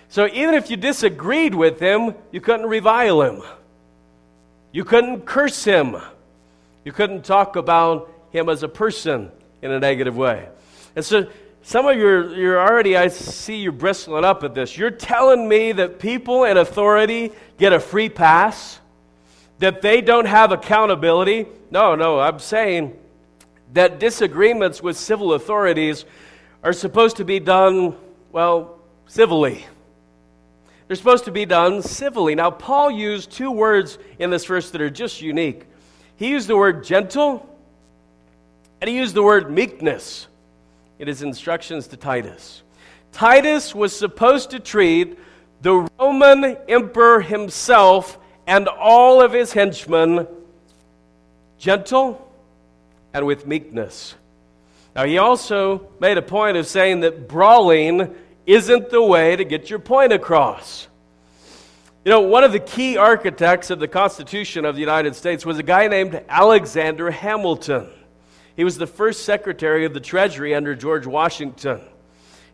So 0.09 0.27
even 0.27 0.53
if 0.53 0.69
you 0.69 0.77
disagreed 0.77 1.55
with 1.55 1.79
him, 1.79 2.13
you 2.31 2.39
couldn't 2.39 2.67
revile 2.67 3.21
him. 3.23 3.41
You 4.71 4.83
couldn't 4.83 5.25
curse 5.25 5.63
him. 5.63 5.97
You 6.85 6.91
couldn't 6.91 7.23
talk 7.25 7.55
about 7.55 8.11
him 8.31 8.49
as 8.49 8.63
a 8.63 8.67
person 8.67 9.31
in 9.61 9.71
a 9.71 9.79
negative 9.79 10.15
way. 10.17 10.47
And 10.95 11.03
so 11.03 11.27
some 11.65 11.87
of 11.87 11.95
you 11.97 12.07
are 12.07 12.35
you're 12.35 12.59
already, 12.59 12.97
I 12.97 13.07
see 13.07 13.55
you 13.55 13.71
bristling 13.71 14.25
up 14.25 14.43
at 14.43 14.53
this. 14.53 14.77
You're 14.77 14.91
telling 14.91 15.47
me 15.47 15.71
that 15.71 15.97
people 15.97 16.43
in 16.43 16.57
authority 16.57 17.31
get 17.57 17.71
a 17.71 17.79
free 17.79 18.09
pass? 18.09 18.81
That 19.59 19.81
they 19.81 20.01
don't 20.01 20.25
have 20.25 20.51
accountability? 20.51 21.47
No, 21.71 21.95
no, 21.95 22.19
I'm 22.19 22.39
saying 22.39 22.99
that 23.71 23.97
disagreements 23.97 24.83
with 24.83 24.97
civil 24.97 25.33
authorities 25.33 26.03
are 26.63 26.73
supposed 26.73 27.17
to 27.17 27.25
be 27.25 27.39
done, 27.39 27.95
well, 28.33 28.77
civilly. 29.07 29.65
They're 30.87 30.97
supposed 30.97 31.25
to 31.25 31.31
be 31.31 31.45
done 31.45 31.81
civilly. 31.81 32.35
Now, 32.35 32.51
Paul 32.51 32.91
used 32.91 33.31
two 33.31 33.51
words 33.51 33.97
in 34.19 34.29
this 34.31 34.45
verse 34.45 34.69
that 34.71 34.81
are 34.81 34.89
just 34.89 35.21
unique. 35.21 35.65
He 36.17 36.29
used 36.29 36.49
the 36.49 36.57
word 36.57 36.83
gentle, 36.83 37.49
and 38.81 38.89
he 38.89 38.97
used 38.97 39.15
the 39.15 39.23
word 39.23 39.49
meekness 39.49 40.27
in 41.03 41.07
his 41.09 41.21
instructions 41.21 41.87
to 41.87 41.97
Titus. 41.97 42.63
Titus 43.11 43.75
was 43.75 43.93
supposed 43.93 44.51
to 44.51 44.59
treat 44.61 45.19
the 45.61 45.85
Roman 45.99 46.55
emperor 46.69 47.19
himself 47.19 48.17
and 48.47 48.69
all 48.69 49.21
of 49.21 49.33
his 49.33 49.51
henchmen 49.51 50.25
gentle 51.57 52.25
and 53.13 53.25
with 53.25 53.45
meekness. 53.45 54.15
Now, 54.95 55.03
he 55.03 55.17
also 55.17 55.89
made 55.99 56.17
a 56.17 56.21
point 56.21 56.55
of 56.55 56.67
saying 56.67 57.01
that 57.01 57.27
brawling 57.27 58.15
isn't 58.45 58.89
the 58.89 59.03
way 59.03 59.35
to 59.35 59.43
get 59.43 59.69
your 59.69 59.79
point 59.79 60.13
across. 60.13 60.87
You 62.05 62.11
know, 62.11 62.21
one 62.21 62.45
of 62.45 62.53
the 62.53 62.61
key 62.61 62.95
architects 62.95 63.71
of 63.71 63.79
the 63.79 63.89
Constitution 63.89 64.63
of 64.63 64.75
the 64.75 64.81
United 64.81 65.15
States 65.15 65.45
was 65.45 65.59
a 65.59 65.63
guy 65.63 65.89
named 65.89 66.23
Alexander 66.29 67.11
Hamilton. 67.11 67.89
He 68.55 68.63
was 68.63 68.77
the 68.77 68.87
first 68.87 69.25
Secretary 69.25 69.85
of 69.85 69.93
the 69.93 69.99
Treasury 69.99 70.53
under 70.53 70.75
George 70.75 71.07
Washington. 71.07 71.81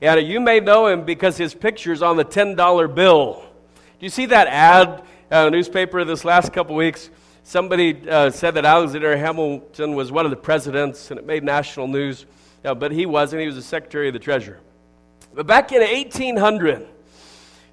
And 0.01 0.25
you 0.25 0.39
may 0.39 0.61
know 0.61 0.87
him 0.87 1.03
because 1.03 1.35
his 1.35 1.53
picture's 1.53 2.01
on 2.01 2.15
the 2.15 2.23
$10 2.23 2.95
bill. 2.95 3.43
Do 3.73 4.05
you 4.05 4.09
see 4.09 4.27
that 4.27 4.47
ad 4.47 5.03
uh, 5.29 5.49
newspaper 5.49 6.05
this 6.05 6.23
last 6.23 6.53
couple 6.53 6.75
weeks? 6.75 7.09
Somebody 7.43 8.09
uh, 8.09 8.29
said 8.29 8.53
that 8.53 8.63
Alexander 8.63 9.17
Hamilton 9.17 9.93
was 9.93 10.11
one 10.11 10.23
of 10.23 10.31
the 10.31 10.37
presidents, 10.37 11.11
and 11.11 11.19
it 11.19 11.25
made 11.25 11.43
national 11.43 11.87
news. 11.87 12.25
But 12.63 12.91
he 12.91 13.05
wasn't. 13.05 13.41
He 13.41 13.47
was 13.47 13.55
the 13.55 13.61
Secretary 13.61 14.07
of 14.07 14.13
the 14.13 14.19
Treasury. 14.19 14.57
But 15.33 15.47
back 15.47 15.71
in 15.71 15.81
1800, 15.81 16.87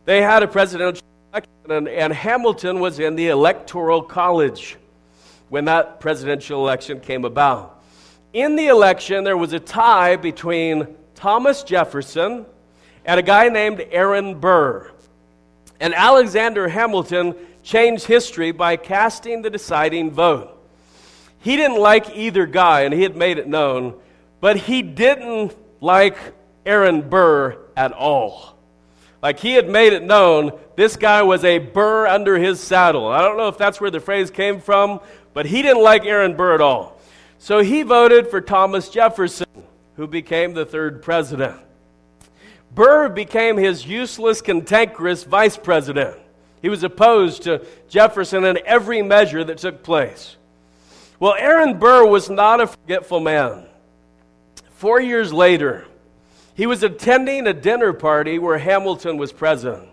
they 0.05 0.23
had 0.23 0.43
a 0.43 0.49
presidential 0.49 1.05
election, 1.33 1.89
and 1.89 2.13
Hamilton 2.13 2.81
was 2.81 2.99
in 2.99 3.15
the 3.15 3.29
Electoral 3.29 4.03
College 4.03 4.77
when 5.49 5.67
that 5.67 6.01
presidential 6.01 6.61
election 6.61 6.99
came 7.01 7.25
about 7.25 7.76
in 8.37 8.55
the 8.55 8.67
election, 8.67 9.25
there 9.25 9.37
was 9.37 9.55
a 9.55 9.59
tie 9.59 10.17
between 10.17 10.95
Thomas 11.15 11.63
Jefferson 11.63 12.45
and 13.07 13.19
a 13.19 13.23
guy 13.23 13.49
named 13.49 13.83
Aaron 13.91 14.39
Burr. 14.39 14.91
And 15.81 15.95
Alexander 15.95 16.69
Hamilton 16.69 17.35
changed 17.63 18.05
history 18.05 18.53
by 18.53 18.77
casting 18.77 19.41
the 19.41 19.49
deciding 19.49 20.11
vote. 20.11 20.53
He 21.39 21.57
didn't 21.57 21.81
like 21.81 22.15
either 22.15 22.45
guy, 22.45 22.83
and 22.83 22.93
he 22.93 23.05
had 23.05 23.17
made 23.17 23.39
it 23.39 23.49
known, 23.49 23.99
but 24.43 24.59
he 24.59 24.83
didn't 24.83 25.57
like 25.81 26.19
Aaron 26.67 27.09
Burr 27.09 27.57
at 27.75 27.93
all. 27.93 28.55
Like 29.23 29.39
he 29.39 29.55
had 29.55 29.67
made 29.67 29.95
it 29.95 30.03
known, 30.03 30.53
this 30.77 30.97
guy 30.97 31.23
was 31.23 31.43
a 31.43 31.59
burr 31.59 32.07
under 32.07 32.37
his 32.37 32.61
saddle. 32.61 33.09
I 33.09 33.23
don't 33.23 33.39
know 33.39 33.49
if 33.49 33.57
that's 33.57 33.81
where 33.81 33.91
the 33.91 34.01
phrase 34.01 34.31
came 34.31 34.61
from, 34.61 35.01
but 35.33 35.47
he 35.47 35.63
didn't 35.63 35.83
like 35.83 36.05
Aaron 36.05 36.37
Burr 36.37 36.53
at 36.53 36.61
all. 36.61 36.96
So 37.39 37.61
he 37.61 37.83
voted 37.83 38.29
for 38.29 38.41
Thomas 38.41 38.89
Jefferson, 38.89 39.47
who 39.97 40.07
became 40.07 40.55
the 40.55 40.67
third 40.67 41.03
president. 41.03 41.57
Burr 42.75 43.09
became 43.09 43.57
his 43.57 43.87
useless, 43.87 44.41
cantankerous 44.41 45.25
vice 45.25 45.57
president. 45.57 46.19
He 46.63 46.69
was 46.69 46.83
opposed 46.83 47.43
to 47.43 47.65
Jefferson 47.89 48.45
in 48.45 48.59
every 48.67 49.03
measure 49.03 49.45
that 49.45 49.59
took 49.59 49.83
place. 49.83 50.37
Well, 51.19 51.35
Aaron 51.39 51.79
Burr 51.79 52.07
was 52.07 52.29
not 52.29 52.61
a 52.61 52.67
forgetful 52.67 53.21
man. 53.21 53.67
Four 54.73 55.01
years 55.01 55.33
later, 55.33 55.87
he 56.55 56.67
was 56.67 56.83
attending 56.83 57.47
a 57.47 57.55
dinner 57.55 57.93
party 57.93 58.39
where 58.39 58.59
Hamilton 58.59 59.17
was 59.17 59.33
present. 59.33 59.89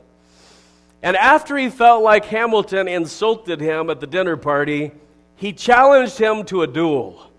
And 1.02 1.16
after 1.18 1.58
he 1.58 1.70
felt 1.70 2.04
like 2.04 2.26
Hamilton 2.26 2.88
insulted 2.88 3.62
him 3.62 3.90
at 3.90 4.00
the 4.00 4.08
dinner 4.08 4.38
party, 4.38 4.92
he 5.36 5.54
challenged 5.54 6.18
him 6.18 6.46
to 6.46 6.62
a 6.62 6.68
duel. 6.68 7.30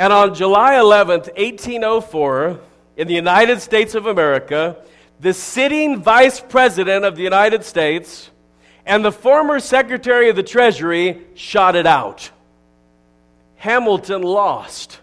And 0.00 0.14
on 0.14 0.34
July 0.34 0.76
11th, 0.76 1.26
1804, 1.36 2.58
in 2.96 3.06
the 3.06 3.12
United 3.12 3.60
States 3.60 3.94
of 3.94 4.06
America, 4.06 4.78
the 5.20 5.34
sitting 5.34 6.00
vice 6.00 6.40
president 6.40 7.04
of 7.04 7.16
the 7.16 7.22
United 7.22 7.66
States 7.66 8.30
and 8.86 9.04
the 9.04 9.12
former 9.12 9.60
secretary 9.60 10.30
of 10.30 10.36
the 10.36 10.42
Treasury 10.42 11.20
shot 11.34 11.76
it 11.76 11.86
out. 11.86 12.30
Hamilton 13.56 14.22
lost. 14.22 15.00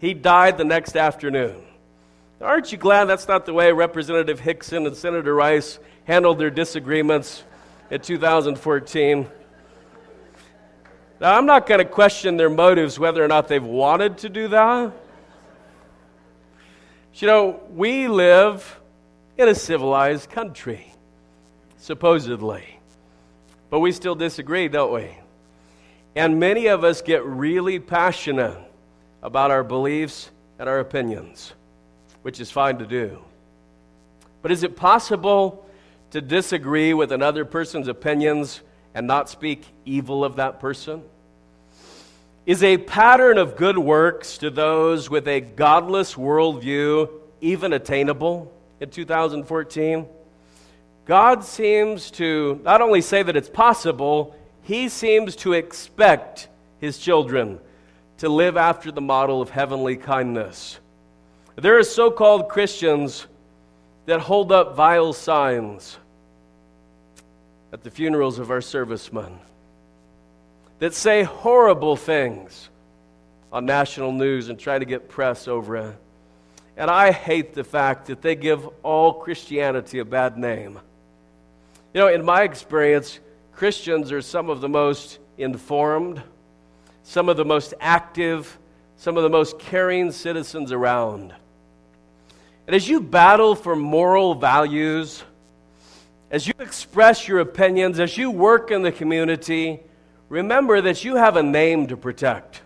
He 0.00 0.14
died 0.14 0.58
the 0.58 0.64
next 0.64 0.96
afternoon. 0.96 1.62
Aren't 2.40 2.72
you 2.72 2.78
glad 2.78 3.04
that's 3.04 3.28
not 3.28 3.46
the 3.46 3.54
way 3.54 3.70
Representative 3.70 4.40
Hixon 4.40 4.84
and 4.84 4.96
Senator 4.96 5.32
Rice 5.32 5.78
handled 6.06 6.40
their 6.40 6.50
disagreements 6.50 7.44
in 7.88 8.00
2014? 8.00 9.28
Now, 11.24 11.38
I'm 11.38 11.46
not 11.46 11.66
going 11.66 11.78
to 11.78 11.86
question 11.86 12.36
their 12.36 12.50
motives 12.50 12.98
whether 12.98 13.24
or 13.24 13.28
not 13.28 13.48
they've 13.48 13.64
wanted 13.64 14.18
to 14.18 14.28
do 14.28 14.48
that. 14.48 14.92
You 17.14 17.26
know, 17.26 17.60
we 17.70 18.08
live 18.08 18.78
in 19.38 19.48
a 19.48 19.54
civilized 19.54 20.28
country, 20.28 20.92
supposedly. 21.78 22.78
But 23.70 23.80
we 23.80 23.90
still 23.92 24.14
disagree, 24.14 24.68
don't 24.68 24.92
we? 24.92 25.16
And 26.14 26.38
many 26.38 26.66
of 26.66 26.84
us 26.84 27.00
get 27.00 27.24
really 27.24 27.78
passionate 27.78 28.58
about 29.22 29.50
our 29.50 29.64
beliefs 29.64 30.30
and 30.58 30.68
our 30.68 30.78
opinions, 30.78 31.54
which 32.20 32.38
is 32.38 32.50
fine 32.50 32.76
to 32.80 32.86
do. 32.86 33.18
But 34.42 34.52
is 34.52 34.62
it 34.62 34.76
possible 34.76 35.64
to 36.10 36.20
disagree 36.20 36.92
with 36.92 37.12
another 37.12 37.46
person's 37.46 37.88
opinions 37.88 38.60
and 38.92 39.06
not 39.06 39.30
speak 39.30 39.64
evil 39.86 40.22
of 40.22 40.36
that 40.36 40.60
person? 40.60 41.02
Is 42.46 42.62
a 42.62 42.76
pattern 42.76 43.38
of 43.38 43.56
good 43.56 43.78
works 43.78 44.36
to 44.38 44.50
those 44.50 45.08
with 45.08 45.26
a 45.26 45.40
godless 45.40 46.14
worldview 46.14 47.08
even 47.40 47.72
attainable 47.72 48.52
in 48.80 48.90
2014? 48.90 50.06
God 51.06 51.42
seems 51.42 52.10
to 52.12 52.60
not 52.62 52.82
only 52.82 53.00
say 53.00 53.22
that 53.22 53.34
it's 53.34 53.48
possible, 53.48 54.36
He 54.62 54.90
seems 54.90 55.36
to 55.36 55.54
expect 55.54 56.48
His 56.80 56.98
children 56.98 57.60
to 58.18 58.28
live 58.28 58.58
after 58.58 58.92
the 58.92 59.00
model 59.00 59.40
of 59.40 59.48
heavenly 59.48 59.96
kindness. 59.96 60.80
There 61.56 61.78
are 61.78 61.82
so 61.82 62.10
called 62.10 62.50
Christians 62.50 63.26
that 64.04 64.20
hold 64.20 64.52
up 64.52 64.76
vile 64.76 65.14
signs 65.14 65.96
at 67.72 67.82
the 67.82 67.90
funerals 67.90 68.38
of 68.38 68.50
our 68.50 68.60
servicemen 68.60 69.38
that 70.78 70.94
say 70.94 71.22
horrible 71.22 71.96
things 71.96 72.68
on 73.52 73.66
national 73.66 74.12
news 74.12 74.48
and 74.48 74.58
try 74.58 74.78
to 74.78 74.84
get 74.84 75.08
press 75.08 75.46
over 75.46 75.76
it. 75.76 75.96
And 76.76 76.90
I 76.90 77.12
hate 77.12 77.54
the 77.54 77.62
fact 77.62 78.06
that 78.06 78.20
they 78.20 78.34
give 78.34 78.68
all 78.82 79.14
Christianity 79.14 80.00
a 80.00 80.04
bad 80.04 80.36
name. 80.36 80.80
You 81.92 82.00
know, 82.00 82.08
in 82.08 82.24
my 82.24 82.42
experience, 82.42 83.20
Christians 83.52 84.10
are 84.10 84.20
some 84.20 84.50
of 84.50 84.60
the 84.60 84.68
most 84.68 85.20
informed, 85.38 86.20
some 87.04 87.28
of 87.28 87.36
the 87.36 87.44
most 87.44 87.74
active, 87.80 88.58
some 88.96 89.16
of 89.16 89.22
the 89.22 89.30
most 89.30 89.60
caring 89.60 90.10
citizens 90.10 90.72
around. 90.72 91.32
And 92.66 92.74
as 92.74 92.88
you 92.88 93.00
battle 93.00 93.54
for 93.54 93.76
moral 93.76 94.34
values, 94.34 95.22
as 96.30 96.48
you 96.48 96.54
express 96.58 97.28
your 97.28 97.38
opinions, 97.38 98.00
as 98.00 98.18
you 98.18 98.30
work 98.30 98.72
in 98.72 98.82
the 98.82 98.90
community, 98.90 99.80
remember 100.34 100.80
that 100.80 101.04
you 101.04 101.14
have 101.14 101.36
a 101.36 101.42
name 101.44 101.86
to 101.86 101.96
protect. 101.96 102.60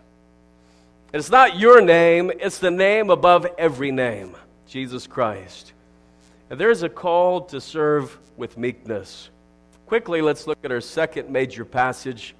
It's 1.13 1.29
not 1.29 1.59
your 1.59 1.83
name, 1.83 2.33
it's 2.41 2.59
the 2.59 2.71
name 2.71 3.11
above 3.11 3.47
every 3.59 3.93
name 3.93 4.35
Jesus 4.67 5.07
Christ. 5.07 5.75
And 6.49 6.59
there's 6.59 6.83
a 6.83 6.89
call 6.89 7.43
to 7.43 7.61
serve 7.61 8.19
with 8.39 8.57
meekness. 8.57 9.29
quickly, 9.85 10.23
let's 10.23 10.47
look 10.47 10.59
at 10.65 10.73
our 10.73 10.81
second 10.81 11.29
major 11.29 11.65
passage 11.67 12.35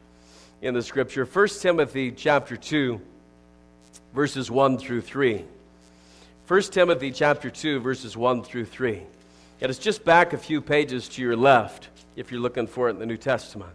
in 0.63 0.73
the 0.73 0.83
scripture 0.83 1.27
1 1.27 1.49
Timothy 1.61 2.11
chapter 2.11 2.57
2, 2.57 2.99
verses 4.15 4.51
1 4.51 4.79
through 4.79 5.03
3. 5.03 5.45
1 6.47 6.63
Timothy 6.63 7.11
chapter 7.11 7.51
2, 7.51 7.81
verses 7.81 8.17
1 8.17 8.45
through 8.45 8.65
3. 8.65 9.03
And 9.61 9.69
it's 9.71 9.79
just 9.79 10.07
back 10.07 10.33
a 10.33 10.39
few 10.39 10.63
pages 10.63 11.07
to 11.11 11.23
your 11.23 11.37
left 11.37 11.89
if 12.17 12.33
you're 12.33 12.41
looking 12.41 12.67
for 12.67 12.89
it 12.89 12.93
in 12.93 12.99
the 12.99 13.07
New 13.07 13.19
Testament. 13.19 13.73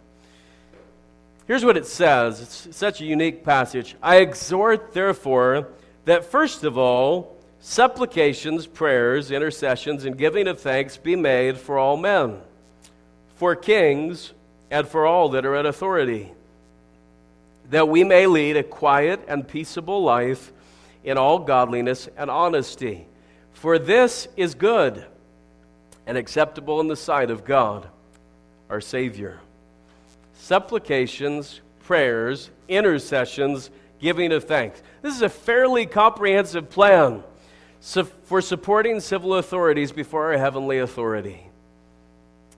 Here's 1.46 1.64
what 1.64 1.76
it 1.76 1.86
says 1.86 2.40
it's 2.40 2.76
such 2.76 3.00
a 3.00 3.04
unique 3.04 3.44
passage. 3.44 3.96
I 4.02 4.16
exhort, 4.16 4.94
therefore, 4.94 5.68
that 6.06 6.24
first 6.24 6.64
of 6.64 6.78
all, 6.78 7.36
supplications, 7.60 8.66
prayers, 8.66 9.30
intercessions, 9.30 10.04
and 10.04 10.16
giving 10.16 10.48
of 10.48 10.60
thanks 10.60 10.96
be 10.96 11.16
made 11.16 11.58
for 11.58 11.78
all 11.78 11.96
men, 11.96 12.40
for 13.36 13.54
kings, 13.54 14.32
and 14.70 14.88
for 14.88 15.06
all 15.06 15.30
that 15.30 15.44
are 15.44 15.56
in 15.56 15.66
authority, 15.66 16.32
that 17.70 17.88
we 17.88 18.04
may 18.04 18.26
lead 18.26 18.56
a 18.56 18.62
quiet 18.62 19.20
and 19.28 19.46
peaceable 19.46 20.02
life 20.02 20.52
in 21.04 21.18
all 21.18 21.38
godliness 21.38 22.08
and 22.16 22.30
honesty. 22.30 23.06
For 23.52 23.78
this 23.78 24.28
is 24.36 24.54
good 24.54 25.04
and 26.06 26.16
acceptable 26.16 26.80
in 26.80 26.88
the 26.88 26.96
sight 26.96 27.30
of 27.30 27.44
God, 27.44 27.86
our 28.70 28.80
Savior 28.80 29.40
supplications, 30.34 31.60
prayers, 31.84 32.50
intercessions, 32.68 33.70
giving 34.00 34.32
of 34.32 34.44
thanks. 34.44 34.82
This 35.02 35.14
is 35.14 35.22
a 35.22 35.28
fairly 35.28 35.86
comprehensive 35.86 36.70
plan 36.70 37.22
for 38.24 38.40
supporting 38.40 39.00
civil 39.00 39.34
authorities 39.34 39.92
before 39.92 40.32
our 40.32 40.38
heavenly 40.38 40.78
authority. 40.78 41.46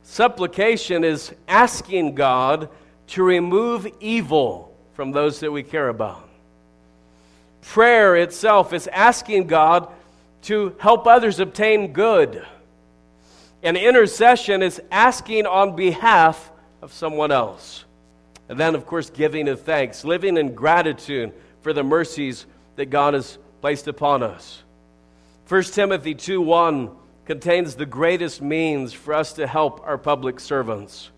Supplication 0.02 1.02
is 1.04 1.32
asking 1.48 2.14
God 2.14 2.68
to 3.08 3.22
remove 3.22 3.88
evil 4.00 4.72
from 4.94 5.12
those 5.12 5.40
that 5.40 5.50
we 5.50 5.62
care 5.62 5.88
about. 5.88 6.28
Prayer 7.62 8.16
itself 8.16 8.72
is 8.72 8.86
asking 8.88 9.48
God 9.48 9.88
to 10.42 10.76
help 10.78 11.06
others 11.08 11.40
obtain 11.40 11.92
good. 11.92 12.46
And 13.62 13.76
intercession 13.76 14.62
is 14.62 14.80
asking 14.92 15.46
on 15.46 15.74
behalf 15.74 16.52
of 16.86 16.92
someone 16.92 17.32
else. 17.32 17.84
And 18.48 18.60
then, 18.60 18.76
of 18.76 18.86
course, 18.86 19.10
giving 19.10 19.48
of 19.48 19.62
thanks, 19.62 20.04
living 20.04 20.36
in 20.36 20.54
gratitude 20.54 21.32
for 21.62 21.72
the 21.72 21.82
mercies 21.82 22.46
that 22.76 22.86
God 22.86 23.14
has 23.14 23.38
placed 23.60 23.88
upon 23.88 24.22
us. 24.22 24.62
1 25.48 25.64
Timothy 25.64 26.14
2 26.14 26.40
1 26.40 26.90
contains 27.24 27.74
the 27.74 27.86
greatest 27.86 28.40
means 28.40 28.92
for 28.92 29.14
us 29.14 29.32
to 29.32 29.48
help 29.48 29.80
our 29.84 29.98
public 29.98 30.38
servants, 30.38 31.10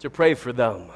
to 0.00 0.08
pray 0.08 0.32
for 0.32 0.54
them. 0.54 0.86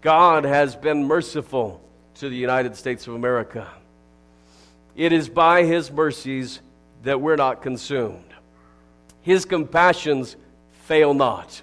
God 0.00 0.44
has 0.44 0.76
been 0.76 1.02
merciful 1.02 1.82
to 2.14 2.28
the 2.28 2.36
United 2.36 2.76
States 2.76 3.08
of 3.08 3.14
America. 3.14 3.66
It 4.94 5.12
is 5.12 5.28
by 5.28 5.64
His 5.64 5.90
mercies 5.90 6.60
that 7.02 7.20
we're 7.20 7.34
not 7.34 7.60
consumed. 7.60 8.32
His 9.20 9.44
compassions 9.44 10.36
fail 10.84 11.12
not. 11.12 11.60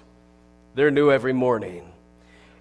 They're 0.74 0.90
new 0.90 1.10
every 1.10 1.32
morning. 1.32 1.90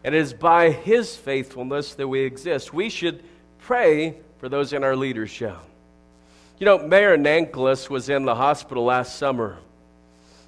And 0.03 0.15
it 0.15 0.19
is 0.19 0.33
by 0.33 0.71
His 0.71 1.15
faithfulness 1.15 1.93
that 1.95 2.07
we 2.07 2.21
exist. 2.21 2.73
We 2.73 2.89
should 2.89 3.23
pray 3.59 4.15
for 4.37 4.49
those 4.49 4.73
in 4.73 4.83
our 4.83 4.95
leadership. 4.95 5.57
You 6.59 6.65
know, 6.65 6.77
Mayor 6.77 7.17
Nancolas 7.17 7.89
was 7.89 8.09
in 8.09 8.25
the 8.25 8.35
hospital 8.35 8.83
last 8.83 9.17
summer 9.17 9.57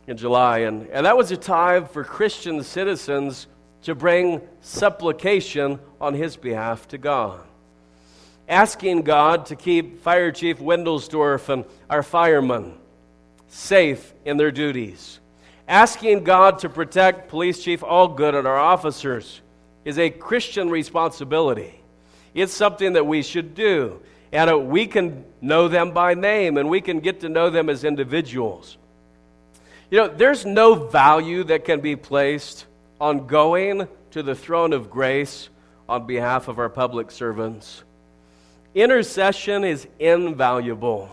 in 0.08 0.18
July, 0.18 0.60
and, 0.60 0.88
and 0.90 1.06
that 1.06 1.16
was 1.16 1.32
a 1.32 1.38
time 1.38 1.86
for 1.86 2.04
Christian 2.04 2.64
citizens 2.64 3.48
to 3.84 3.96
bring 3.96 4.42
supplication 4.62 5.80
on 6.00 6.14
his 6.14 6.36
behalf 6.36 6.88
to 6.90 6.98
God. 6.98 7.40
Asking 8.50 9.04
God 9.04 9.46
to 9.46 9.56
keep 9.56 10.02
Fire 10.02 10.32
Chief 10.32 10.60
Wendelsdorf 10.60 11.48
and 11.48 11.66
our 11.90 12.04
firemen 12.04 12.74
safe 13.48 14.14
in 14.26 14.38
their 14.38 14.52
duties 14.52 15.21
Asking 15.68 16.24
God 16.24 16.60
to 16.60 16.70
protect 16.70 17.30
Police 17.30 17.64
Chief 17.64 17.82
Allgood 17.82 18.38
and 18.38 18.48
our 18.48 18.58
officers 18.58 19.42
is 19.86 19.98
a 19.98 20.10
Christian 20.10 20.70
responsibility. 20.70 21.82
It's 22.34 22.54
something 22.54 22.94
that 22.94 23.06
we 23.06 23.24
should 23.24 23.56
do. 23.56 24.02
And 24.32 24.70
we 24.70 24.88
can 24.88 25.26
know 25.42 25.68
them 25.68 25.92
by 25.92 26.14
name 26.14 26.58
and 26.58 26.70
we 26.70 26.82
can 26.82 27.00
get 27.00 27.20
to 27.22 27.30
know 27.30 27.50
them 27.50 27.70
as 27.70 27.84
individuals. 27.84 28.78
You 29.90 29.98
know, 29.98 30.08
there's 30.08 30.46
no 30.46 30.76
value 30.76 31.44
that 31.46 31.66
can 31.66 31.82
be 31.82 31.98
placed 31.98 32.66
on 33.00 33.28
going 33.28 33.88
to 34.12 34.24
the 34.24 34.36
throne 34.36 34.72
of 34.72 34.90
grace 34.90 35.50
on 35.90 36.06
behalf 36.06 36.48
of 36.48 36.60
our 36.60 36.70
public 36.70 37.12
servants. 37.12 37.84
Intercession 38.74 39.66
is 39.66 39.86
invaluable. 40.00 41.10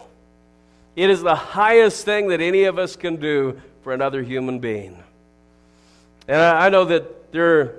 It 0.95 1.11
is 1.11 1.23
the 1.23 1.35
highest 1.35 2.05
thing 2.05 2.29
that 2.29 2.41
any 2.41 2.65
of 2.65 2.79
us 2.79 2.95
can 2.95 3.17
do 3.17 3.61
for 3.88 3.94
another 3.94 4.22
human 4.22 4.59
being. 4.59 5.03
And 6.29 6.42
I 6.42 6.68
know 6.68 6.85
that 6.85 7.33
there 7.33 7.77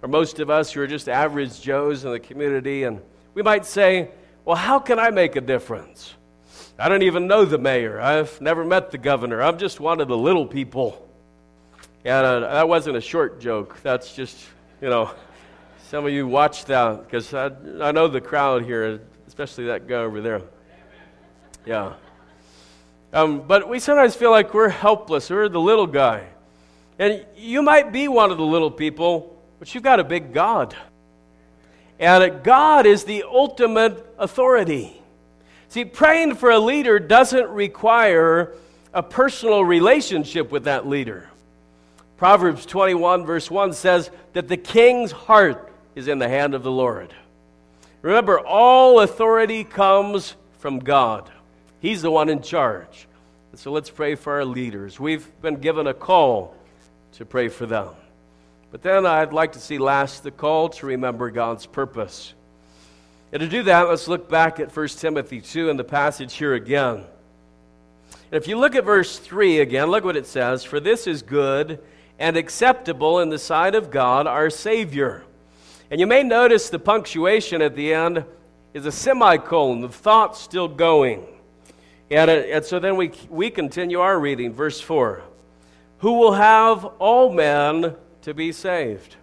are 0.00 0.06
most 0.06 0.38
of 0.38 0.50
us 0.50 0.70
who 0.70 0.80
are 0.80 0.86
just 0.86 1.08
average 1.08 1.60
Joes 1.60 2.04
in 2.04 2.12
the 2.12 2.20
community, 2.20 2.84
and 2.84 3.00
we 3.34 3.42
might 3.42 3.66
say, 3.66 4.10
well, 4.44 4.54
how 4.54 4.78
can 4.78 5.00
I 5.00 5.10
make 5.10 5.34
a 5.34 5.40
difference? 5.40 6.14
I 6.78 6.88
don't 6.88 7.02
even 7.02 7.26
know 7.26 7.44
the 7.44 7.58
mayor. 7.58 8.00
I've 8.00 8.40
never 8.40 8.64
met 8.64 8.92
the 8.92 8.98
governor. 8.98 9.42
I'm 9.42 9.58
just 9.58 9.80
one 9.80 10.00
of 10.00 10.06
the 10.06 10.16
little 10.16 10.46
people. 10.46 11.04
And 12.04 12.24
uh, 12.24 12.38
that 12.38 12.68
wasn't 12.68 12.96
a 12.96 13.00
short 13.00 13.40
joke. 13.40 13.82
That's 13.82 14.14
just, 14.14 14.38
you 14.80 14.88
know, 14.88 15.10
some 15.90 16.06
of 16.06 16.12
you 16.12 16.28
watch 16.28 16.66
that 16.66 17.02
because 17.02 17.34
I, 17.34 17.50
I 17.80 17.90
know 17.90 18.06
the 18.06 18.20
crowd 18.20 18.62
here, 18.62 19.00
especially 19.26 19.64
that 19.64 19.88
guy 19.88 19.96
over 19.96 20.20
there. 20.20 20.42
Yeah. 21.64 21.94
Um, 23.16 23.44
but 23.46 23.66
we 23.66 23.78
sometimes 23.78 24.14
feel 24.14 24.30
like 24.30 24.52
we're 24.52 24.68
helpless. 24.68 25.30
We're 25.30 25.48
the 25.48 25.58
little 25.58 25.86
guy. 25.86 26.26
And 26.98 27.24
you 27.34 27.62
might 27.62 27.90
be 27.90 28.08
one 28.08 28.30
of 28.30 28.36
the 28.36 28.44
little 28.44 28.70
people, 28.70 29.34
but 29.58 29.74
you've 29.74 29.82
got 29.82 30.00
a 30.00 30.04
big 30.04 30.34
God. 30.34 30.76
And 31.98 32.42
God 32.44 32.84
is 32.84 33.04
the 33.04 33.22
ultimate 33.22 34.06
authority. 34.18 35.00
See, 35.70 35.86
praying 35.86 36.34
for 36.34 36.50
a 36.50 36.58
leader 36.58 36.98
doesn't 36.98 37.48
require 37.48 38.52
a 38.92 39.02
personal 39.02 39.64
relationship 39.64 40.52
with 40.52 40.64
that 40.64 40.86
leader. 40.86 41.26
Proverbs 42.18 42.66
21, 42.66 43.24
verse 43.24 43.50
1 43.50 43.72
says 43.72 44.10
that 44.34 44.46
the 44.46 44.58
king's 44.58 45.10
heart 45.10 45.72
is 45.94 46.06
in 46.06 46.18
the 46.18 46.28
hand 46.28 46.52
of 46.52 46.62
the 46.62 46.70
Lord. 46.70 47.14
Remember, 48.02 48.38
all 48.38 49.00
authority 49.00 49.64
comes 49.64 50.36
from 50.58 50.80
God. 50.80 51.30
He's 51.80 52.02
the 52.02 52.10
one 52.10 52.28
in 52.28 52.42
charge. 52.42 53.06
So 53.54 53.72
let's 53.72 53.88
pray 53.88 54.16
for 54.16 54.34
our 54.34 54.44
leaders. 54.44 55.00
We've 55.00 55.26
been 55.40 55.56
given 55.56 55.86
a 55.86 55.94
call 55.94 56.54
to 57.12 57.24
pray 57.24 57.48
for 57.48 57.64
them. 57.64 57.88
But 58.70 58.82
then 58.82 59.06
I'd 59.06 59.32
like 59.32 59.52
to 59.52 59.58
see 59.58 59.78
last 59.78 60.22
the 60.22 60.30
call 60.30 60.68
to 60.70 60.86
remember 60.86 61.30
God's 61.30 61.64
purpose. 61.64 62.34
And 63.32 63.40
to 63.40 63.48
do 63.48 63.62
that, 63.62 63.88
let's 63.88 64.08
look 64.08 64.28
back 64.28 64.60
at 64.60 64.76
1 64.76 64.88
Timothy 64.88 65.40
2 65.40 65.70
and 65.70 65.78
the 65.78 65.84
passage 65.84 66.34
here 66.34 66.52
again. 66.52 67.04
And 68.30 68.42
if 68.42 68.46
you 68.46 68.58
look 68.58 68.74
at 68.74 68.84
verse 68.84 69.18
3 69.18 69.60
again, 69.60 69.90
look 69.90 70.04
what 70.04 70.16
it 70.16 70.26
says 70.26 70.62
For 70.62 70.78
this 70.78 71.06
is 71.06 71.22
good 71.22 71.80
and 72.18 72.36
acceptable 72.36 73.20
in 73.20 73.30
the 73.30 73.38
sight 73.38 73.74
of 73.74 73.90
God 73.90 74.26
our 74.26 74.50
Savior. 74.50 75.24
And 75.90 76.00
you 76.00 76.06
may 76.06 76.22
notice 76.22 76.68
the 76.68 76.78
punctuation 76.78 77.62
at 77.62 77.76
the 77.76 77.94
end 77.94 78.24
is 78.74 78.84
a 78.84 78.92
semicolon, 78.92 79.80
the 79.80 79.88
thought's 79.88 80.40
still 80.40 80.68
going. 80.68 81.26
And, 82.10 82.30
uh, 82.30 82.34
and 82.34 82.64
so 82.64 82.78
then 82.78 82.96
we, 82.96 83.12
we 83.28 83.50
continue 83.50 84.00
our 84.00 84.18
reading, 84.18 84.52
verse 84.52 84.80
4 84.80 85.22
Who 85.98 86.14
will 86.14 86.32
have 86.32 86.84
all 86.84 87.32
men 87.32 87.96
to 88.22 88.34
be 88.34 88.52
saved 88.52 89.16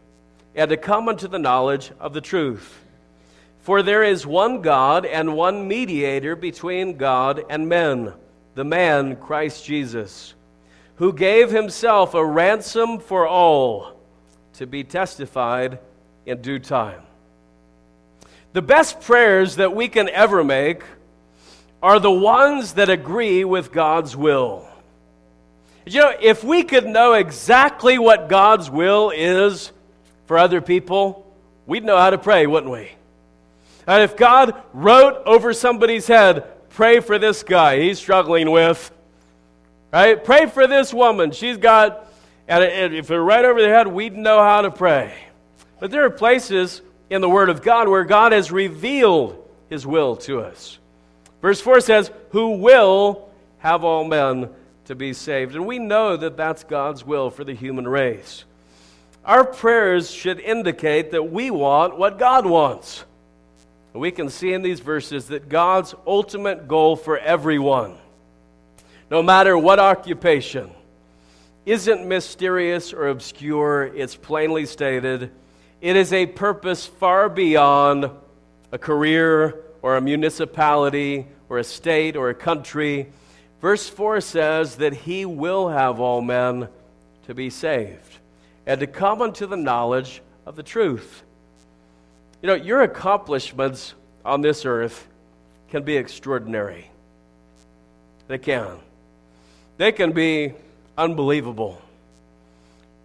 and 0.55 0.69
to 0.69 0.77
come 0.77 1.09
unto 1.09 1.27
the 1.27 1.39
knowledge 1.39 1.91
of 1.99 2.13
the 2.13 2.21
truth. 2.21 2.79
For 3.59 3.81
there 3.81 4.03
is 4.03 4.27
one 4.27 4.61
God 4.61 5.05
and 5.05 5.35
one 5.35 5.67
mediator 5.67 6.35
between 6.35 6.97
God 6.97 7.43
and 7.49 7.69
men, 7.69 8.13
the 8.55 8.65
man 8.65 9.15
Christ 9.15 9.65
Jesus, 9.65 10.33
who 10.95 11.13
gave 11.13 11.49
himself 11.49 12.13
a 12.13 12.25
ransom 12.25 12.99
for 12.99 13.25
all 13.25 13.97
to 14.53 14.67
be 14.67 14.83
testified 14.83 15.79
in 16.25 16.41
due 16.41 16.59
time. 16.59 17.01
The 18.51 18.61
best 18.61 19.01
prayers 19.01 19.55
that 19.55 19.73
we 19.73 19.87
can 19.87 20.09
ever 20.09 20.43
make 20.43 20.83
are 21.83 21.99
the 21.99 22.09
ones 22.09 22.73
that 22.73 22.89
agree 22.89 23.43
with 23.43 23.73
God's 23.73 24.15
will. 24.15 24.65
You 25.85 25.99
know, 25.99 26.13
if 26.21 26.41
we 26.41 26.63
could 26.63 26.87
know 26.87 27.11
exactly 27.11 27.99
what 27.99 28.29
God's 28.29 28.69
will 28.69 29.11
is 29.13 29.69
for 30.25 30.37
other 30.37 30.61
people, 30.61 31.29
we'd 31.67 31.83
know 31.83 31.97
how 31.97 32.09
to 32.09 32.17
pray, 32.17 32.47
wouldn't 32.47 32.71
we? 32.71 32.89
And 33.85 34.01
if 34.01 34.15
God 34.15 34.55
wrote 34.71 35.23
over 35.25 35.51
somebody's 35.51 36.07
head, 36.07 36.45
pray 36.69 37.01
for 37.01 37.19
this 37.19 37.43
guy 37.43 37.81
he's 37.81 37.99
struggling 37.99 38.49
with, 38.49 38.89
right? 39.91 40.23
Pray 40.23 40.45
for 40.45 40.67
this 40.67 40.93
woman. 40.93 41.31
She's 41.31 41.57
got, 41.57 42.07
And 42.47 42.93
if 42.93 43.07
they're 43.07 43.21
right 43.21 43.43
over 43.43 43.61
their 43.61 43.75
head, 43.75 43.87
we'd 43.87 44.15
know 44.15 44.41
how 44.41 44.61
to 44.61 44.71
pray. 44.71 45.13
But 45.81 45.91
there 45.91 46.05
are 46.05 46.09
places 46.09 46.81
in 47.09 47.19
the 47.19 47.29
Word 47.29 47.49
of 47.49 47.61
God 47.61 47.89
where 47.89 48.05
God 48.05 48.31
has 48.31 48.53
revealed 48.53 49.35
His 49.69 49.85
will 49.85 50.15
to 50.17 50.39
us. 50.39 50.79
Verse 51.43 51.61
4 51.61 51.79
says, 51.81 52.09
Who 52.31 52.57
will 52.57 53.29
have 53.59 53.83
all 53.83 54.03
men 54.03 54.49
to 54.85 54.95
be 54.95 55.13
saved. 55.13 55.55
And 55.55 55.65
we 55.65 55.79
know 55.79 56.17
that 56.17 56.37
that's 56.37 56.63
God's 56.63 57.05
will 57.05 57.29
for 57.29 57.43
the 57.43 57.53
human 57.53 57.87
race. 57.87 58.43
Our 59.25 59.45
prayers 59.45 60.11
should 60.11 60.39
indicate 60.39 61.11
that 61.11 61.31
we 61.31 61.49
want 61.49 61.97
what 61.97 62.19
God 62.19 62.45
wants. 62.45 63.05
We 63.93 64.11
can 64.11 64.29
see 64.29 64.51
in 64.51 64.63
these 64.63 64.79
verses 64.79 65.27
that 65.27 65.49
God's 65.49 65.93
ultimate 66.05 66.67
goal 66.67 66.95
for 66.95 67.17
everyone, 67.17 67.95
no 69.09 69.21
matter 69.21 69.57
what 69.57 69.79
occupation, 69.79 70.71
isn't 71.65 72.05
mysterious 72.05 72.91
or 72.91 73.07
obscure. 73.07 73.83
It's 73.95 74.15
plainly 74.15 74.65
stated. 74.65 75.31
It 75.79 75.95
is 75.95 76.11
a 76.11 76.25
purpose 76.25 76.85
far 76.85 77.29
beyond 77.29 78.09
a 78.71 78.77
career 78.77 79.63
or 79.83 79.97
a 79.97 80.01
municipality 80.01 81.27
or 81.49 81.59
a 81.59 81.63
state 81.63 82.15
or 82.15 82.29
a 82.29 82.33
country. 82.33 83.05
Verse 83.61 83.87
4 83.87 84.21
says 84.21 84.77
that 84.77 84.93
he 84.93 85.25
will 85.25 85.69
have 85.69 85.99
all 85.99 86.21
men 86.21 86.69
to 87.27 87.35
be 87.35 87.51
saved 87.51 88.17
and 88.65 88.79
to 88.79 88.87
come 88.87 89.21
unto 89.21 89.45
the 89.45 89.57
knowledge 89.57 90.21
of 90.47 90.55
the 90.55 90.63
truth. 90.63 91.21
You 92.41 92.47
know, 92.47 92.55
your 92.55 92.81
accomplishments 92.81 93.93
on 94.25 94.41
this 94.41 94.65
earth 94.65 95.07
can 95.69 95.83
be 95.83 95.97
extraordinary. 95.97 96.89
They 98.27 98.37
can. 98.37 98.77
They 99.77 99.91
can 99.91 100.13
be 100.13 100.53
unbelievable, 100.97 101.81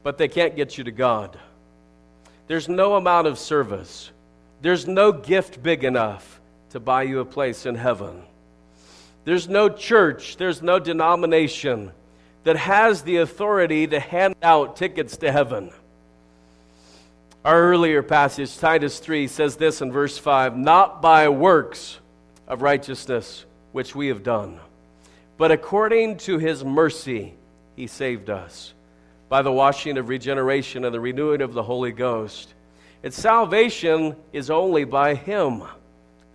but 0.04 0.16
they 0.16 0.28
can't 0.28 0.54
get 0.54 0.78
you 0.78 0.84
to 0.84 0.92
God. 0.92 1.38
There's 2.46 2.68
no 2.68 2.94
amount 2.94 3.26
of 3.26 3.38
service, 3.38 4.10
there's 4.62 4.86
no 4.86 5.10
gift 5.10 5.60
big 5.62 5.82
enough 5.82 6.37
to 6.70 6.80
buy 6.80 7.02
you 7.02 7.20
a 7.20 7.24
place 7.24 7.66
in 7.66 7.74
heaven. 7.74 8.22
There's 9.24 9.48
no 9.48 9.68
church, 9.68 10.36
there's 10.36 10.62
no 10.62 10.78
denomination 10.78 11.92
that 12.44 12.56
has 12.56 13.02
the 13.02 13.18
authority 13.18 13.86
to 13.86 14.00
hand 14.00 14.34
out 14.42 14.76
tickets 14.76 15.16
to 15.18 15.30
heaven. 15.30 15.70
Our 17.44 17.60
earlier 17.60 18.02
passage, 18.02 18.56
Titus 18.58 18.98
3, 18.98 19.26
says 19.28 19.56
this 19.56 19.80
in 19.80 19.92
verse 19.92 20.18
5 20.18 20.56
Not 20.56 21.00
by 21.02 21.28
works 21.28 21.98
of 22.46 22.62
righteousness 22.62 23.44
which 23.72 23.94
we 23.94 24.08
have 24.08 24.22
done, 24.22 24.58
but 25.36 25.52
according 25.52 26.18
to 26.18 26.38
his 26.38 26.64
mercy 26.64 27.34
he 27.76 27.86
saved 27.86 28.28
us 28.28 28.72
by 29.28 29.42
the 29.42 29.52
washing 29.52 29.98
of 29.98 30.08
regeneration 30.08 30.84
and 30.84 30.94
the 30.94 31.00
renewing 31.00 31.42
of 31.42 31.52
the 31.52 31.62
Holy 31.62 31.92
Ghost. 31.92 32.54
Its 33.02 33.16
salvation 33.16 34.16
is 34.32 34.50
only 34.50 34.84
by 34.84 35.14
him. 35.14 35.62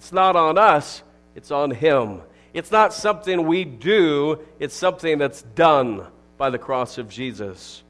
It's 0.04 0.12
not 0.12 0.36
on 0.36 0.58
us, 0.58 1.02
it's 1.34 1.50
on 1.50 1.72
him. 1.72 2.24
It's 2.54 2.72
not 2.72 2.94
something 2.94 3.48
we 3.48 3.64
do, 3.64 4.38
it's 4.60 4.76
something 4.76 5.18
that's 5.18 5.44
done 5.44 6.06
by 6.38 6.50
the 6.50 6.58
cross 6.58 6.98
of 6.98 7.08
Jesus. 7.08 7.84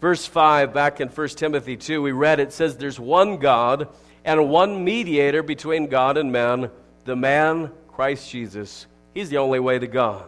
Verse 0.00 0.24
5, 0.24 0.72
back 0.72 1.02
in 1.02 1.08
1 1.08 1.28
Timothy 1.28 1.76
2, 1.76 2.00
we 2.00 2.12
read 2.12 2.40
it 2.40 2.50
says, 2.50 2.78
There's 2.78 2.98
one 2.98 3.36
God 3.36 3.88
and 4.24 4.48
one 4.48 4.84
mediator 4.84 5.42
between 5.42 5.88
God 5.88 6.16
and 6.16 6.32
man, 6.32 6.70
the 7.04 7.14
man 7.14 7.70
Christ 7.88 8.30
Jesus. 8.30 8.86
He's 9.12 9.28
the 9.28 9.36
only 9.36 9.60
way 9.60 9.78
to 9.78 9.86
God. 9.86 10.24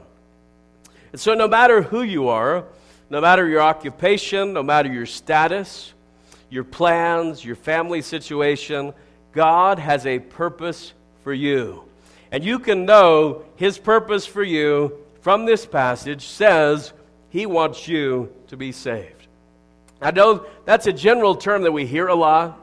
And 1.13 1.21
so, 1.21 1.33
no 1.33 1.49
matter 1.49 1.81
who 1.81 2.03
you 2.03 2.29
are, 2.29 2.67
no 3.09 3.23
matter 3.23 3.49
your 3.49 3.63
occupation, 3.63 4.53
no 4.53 4.63
matter 4.63 4.93
your 4.93 5.07
status, 5.07 5.95
your 6.51 6.65
plans, 6.65 7.43
your 7.43 7.57
family 7.57 8.03
situation, 8.03 8.93
God 9.33 9.79
has 9.79 10.05
a 10.05 10.19
purpose 10.19 10.93
for 11.27 11.35
you. 11.35 11.83
And 12.31 12.45
you 12.45 12.61
can 12.61 12.85
know 12.85 13.43
His 13.57 13.79
purpose 13.79 14.27
for 14.27 14.45
you 14.45 14.97
from 15.23 15.45
this 15.45 15.67
passage 15.67 16.25
says 16.25 16.93
He 17.31 17.47
wants 17.47 17.89
you 17.89 18.33
to 18.47 18.57
be 18.57 18.71
saved. 18.71 19.27
I 20.01 20.13
know 20.13 20.47
that's 20.67 20.87
a 20.87 20.93
general 20.93 21.35
term 21.35 21.63
that 21.63 21.73
we 21.73 21.85
hear 21.85 22.07
a 22.07 22.15
lot. 22.15 22.61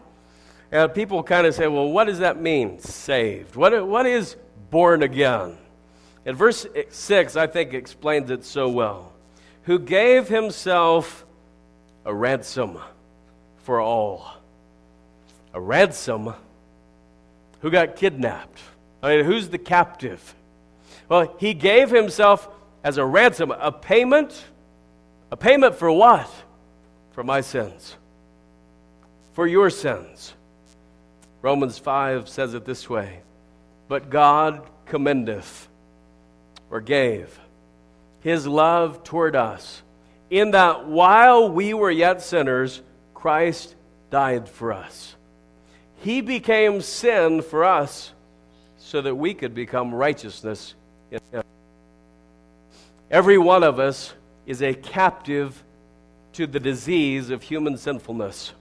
And 0.72 0.94
people 0.94 1.24
kind 1.24 1.46
of 1.46 1.54
say, 1.54 1.68
well, 1.68 1.90
what 1.90 2.06
does 2.06 2.20
that 2.20 2.42
mean, 2.42 2.80
saved? 2.80 3.58
What, 3.58 3.86
what 3.86 4.06
is 4.06 4.38
born 4.72 5.04
again? 5.04 5.58
And 6.26 6.38
verse 6.38 6.66
6, 6.90 7.36
I 7.36 7.48
think, 7.48 7.74
explains 7.74 8.30
it 8.30 8.46
so 8.46 8.70
well. 8.70 9.12
Who 9.64 9.78
gave 9.78 10.30
himself 10.30 11.26
a 12.06 12.16
ransom 12.16 12.80
for 13.58 13.82
all. 13.82 14.38
A 15.54 15.60
ransom? 15.60 16.34
Who 17.64 17.72
got 17.72 17.96
kidnapped? 17.96 18.60
I 19.02 19.16
mean, 19.16 19.26
who's 19.26 19.50
the 19.50 19.58
captive? 19.58 20.36
Well, 21.10 21.36
he 21.40 21.56
gave 21.56 21.90
himself 21.90 22.48
as 22.84 22.98
a 22.98 23.06
ransom, 23.06 23.50
a 23.52 23.72
payment. 23.72 24.44
A 25.32 25.36
payment 25.36 25.76
for 25.76 25.92
what? 25.92 26.30
for 27.14 27.24
my 27.24 27.42
sins, 27.42 27.96
for 29.34 29.48
your 29.48 29.70
sins. 29.70 30.34
Romans 31.42 31.78
5 31.78 32.28
says 32.28 32.54
it 32.54 32.66
this 32.66 32.90
way 32.90 33.22
But 33.88 34.10
God 34.10 34.68
commendeth, 34.86 35.68
or 36.70 36.82
gave, 36.82 37.40
his 38.22 38.46
love 38.46 39.04
toward 39.04 39.36
us, 39.36 39.82
in 40.30 40.52
that 40.52 40.88
while 40.88 41.50
we 41.50 41.74
were 41.74 41.92
yet 41.92 42.22
sinners, 42.22 42.82
Christ 43.14 43.76
died 44.10 44.50
for 44.50 44.74
us. 44.74 45.16
He 46.04 46.20
became 46.20 46.82
sin 46.82 47.42
for 47.42 47.64
us 47.64 48.12
so 48.78 49.02
that 49.02 49.16
we 49.16 49.34
could 49.34 49.56
become 49.56 49.96
righteousness 49.96 50.76
in 51.10 51.22
Him. 51.32 51.44
Every 53.10 53.38
one 53.38 53.64
of 53.64 53.80
us 53.80 54.14
is 54.46 54.62
a 54.62 54.74
captive 54.74 55.64
to 56.34 56.46
the 56.46 56.60
disease 56.60 57.30
of 57.30 57.42
human 57.42 57.78
sinfulness. 57.78 58.52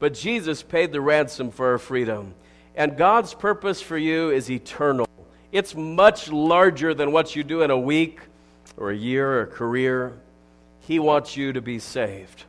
But 0.00 0.12
Jesus 0.12 0.60
paid 0.60 0.90
the 0.90 1.00
ransom 1.00 1.52
for 1.52 1.70
our 1.70 1.78
freedom. 1.78 2.34
And 2.74 2.96
God's 2.96 3.32
purpose 3.32 3.80
for 3.80 3.96
you 3.96 4.30
is 4.30 4.50
eternal. 4.50 5.06
It's 5.52 5.76
much 5.76 6.32
larger 6.32 6.94
than 6.94 7.12
what 7.12 7.36
you 7.36 7.44
do 7.44 7.62
in 7.62 7.70
a 7.70 7.78
week 7.78 8.20
or 8.76 8.90
a 8.90 8.96
year 8.96 9.30
or 9.34 9.42
a 9.42 9.46
career. 9.46 10.14
He 10.80 10.98
wants 10.98 11.36
you 11.36 11.52
to 11.52 11.60
be 11.60 11.78
saved. 11.78 12.44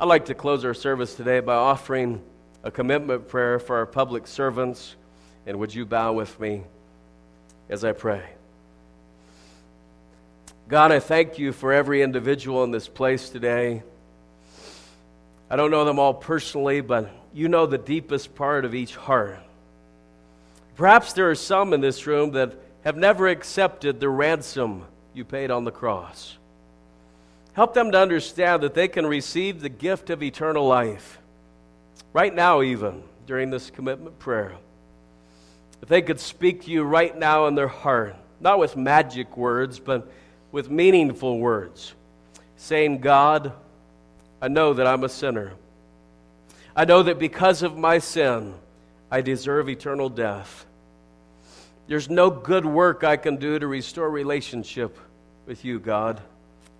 I'd 0.00 0.04
like 0.04 0.26
to 0.26 0.34
close 0.34 0.64
our 0.64 0.74
service 0.74 1.16
today 1.16 1.40
by 1.40 1.56
offering 1.56 2.22
a 2.62 2.70
commitment 2.70 3.26
prayer 3.26 3.58
for 3.58 3.78
our 3.78 3.86
public 3.86 4.28
servants. 4.28 4.94
And 5.44 5.58
would 5.58 5.74
you 5.74 5.84
bow 5.84 6.12
with 6.12 6.38
me 6.38 6.62
as 7.68 7.82
I 7.82 7.90
pray? 7.90 8.22
God, 10.68 10.92
I 10.92 11.00
thank 11.00 11.40
you 11.40 11.50
for 11.52 11.72
every 11.72 12.00
individual 12.00 12.62
in 12.62 12.70
this 12.70 12.86
place 12.86 13.28
today. 13.28 13.82
I 15.50 15.56
don't 15.56 15.72
know 15.72 15.84
them 15.84 15.98
all 15.98 16.14
personally, 16.14 16.80
but 16.80 17.10
you 17.34 17.48
know 17.48 17.66
the 17.66 17.76
deepest 17.76 18.36
part 18.36 18.64
of 18.64 18.76
each 18.76 18.94
heart. 18.94 19.40
Perhaps 20.76 21.14
there 21.14 21.28
are 21.28 21.34
some 21.34 21.72
in 21.72 21.80
this 21.80 22.06
room 22.06 22.30
that 22.32 22.54
have 22.84 22.96
never 22.96 23.26
accepted 23.26 23.98
the 23.98 24.08
ransom 24.08 24.84
you 25.12 25.24
paid 25.24 25.50
on 25.50 25.64
the 25.64 25.72
cross. 25.72 26.37
Help 27.58 27.74
them 27.74 27.90
to 27.90 27.98
understand 27.98 28.62
that 28.62 28.74
they 28.74 28.86
can 28.86 29.04
receive 29.04 29.60
the 29.60 29.68
gift 29.68 30.10
of 30.10 30.22
eternal 30.22 30.64
life 30.64 31.18
right 32.12 32.32
now, 32.32 32.62
even 32.62 33.02
during 33.26 33.50
this 33.50 33.68
commitment 33.68 34.16
prayer. 34.20 34.52
If 35.82 35.88
they 35.88 36.00
could 36.00 36.20
speak 36.20 36.66
to 36.66 36.70
you 36.70 36.84
right 36.84 37.18
now 37.18 37.48
in 37.48 37.56
their 37.56 37.66
heart, 37.66 38.14
not 38.38 38.60
with 38.60 38.76
magic 38.76 39.36
words, 39.36 39.80
but 39.80 40.08
with 40.52 40.70
meaningful 40.70 41.40
words, 41.40 41.94
saying, 42.56 43.00
God, 43.00 43.52
I 44.40 44.46
know 44.46 44.72
that 44.74 44.86
I'm 44.86 45.02
a 45.02 45.08
sinner. 45.08 45.54
I 46.76 46.84
know 46.84 47.02
that 47.02 47.18
because 47.18 47.64
of 47.64 47.76
my 47.76 47.98
sin, 47.98 48.54
I 49.10 49.20
deserve 49.20 49.68
eternal 49.68 50.08
death. 50.08 50.64
There's 51.88 52.08
no 52.08 52.30
good 52.30 52.64
work 52.64 53.02
I 53.02 53.16
can 53.16 53.34
do 53.34 53.58
to 53.58 53.66
restore 53.66 54.08
relationship 54.08 54.96
with 55.44 55.64
you, 55.64 55.80
God. 55.80 56.22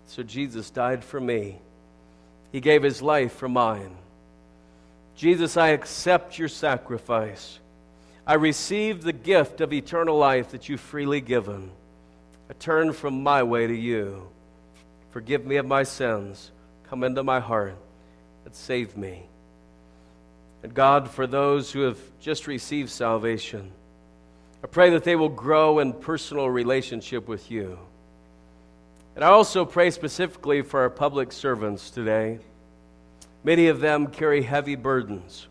So 0.09 0.23
Jesus 0.23 0.71
died 0.71 1.05
for 1.05 1.21
me. 1.21 1.59
He 2.51 2.61
gave 2.61 2.83
his 2.83 3.03
life 3.03 3.35
for 3.35 3.49
mine. 3.49 3.95
Jesus, 5.15 5.57
I 5.57 5.69
accept 5.69 6.39
your 6.39 6.49
sacrifice. 6.49 7.59
I 8.27 8.35
receive 8.35 9.03
the 9.03 9.13
gift 9.13 9.61
of 9.61 9.73
eternal 9.73 10.17
life 10.17 10.51
that 10.53 10.69
you've 10.69 10.81
freely 10.81 11.21
given. 11.21 11.71
I 12.49 12.55
turn 12.55 12.95
from 12.95 13.23
my 13.23 13.43
way 13.43 13.67
to 13.67 13.75
you. 13.75 14.29
Forgive 15.11 15.45
me 15.45 15.57
of 15.57 15.67
my 15.67 15.83
sins. 15.83 16.51
Come 16.89 17.05
into 17.05 17.23
my 17.23 17.41
heart 17.41 17.77
and 18.47 18.55
save 18.55 18.97
me. 18.97 19.27
And 20.63 20.73
God, 20.73 21.11
for 21.11 21.27
those 21.27 21.71
who 21.71 21.81
have 21.83 21.99
just 22.19 22.47
received 22.47 22.91
salvation, 22.91 23.71
I 24.65 24.69
pray 24.69 24.91
that 24.91 25.05
they 25.05 25.17
will 25.17 25.29
grow 25.29 25.81
in 25.81 25.93
personal 25.93 26.49
relationship 26.49 27.29
with 27.29 27.51
you. 27.51 27.79
And 29.19 29.25
I 29.25 29.31
also 29.31 29.65
pray 29.65 29.91
specifically 29.91 30.63
for 30.63 30.83
our 30.83 30.91
public 30.91 31.33
servants 31.33 31.91
today. 31.91 32.39
Many 33.43 33.67
of 33.67 33.81
them 33.81 34.07
carry 34.07 34.43
heavy 34.43 34.77
burdens. 34.77 35.49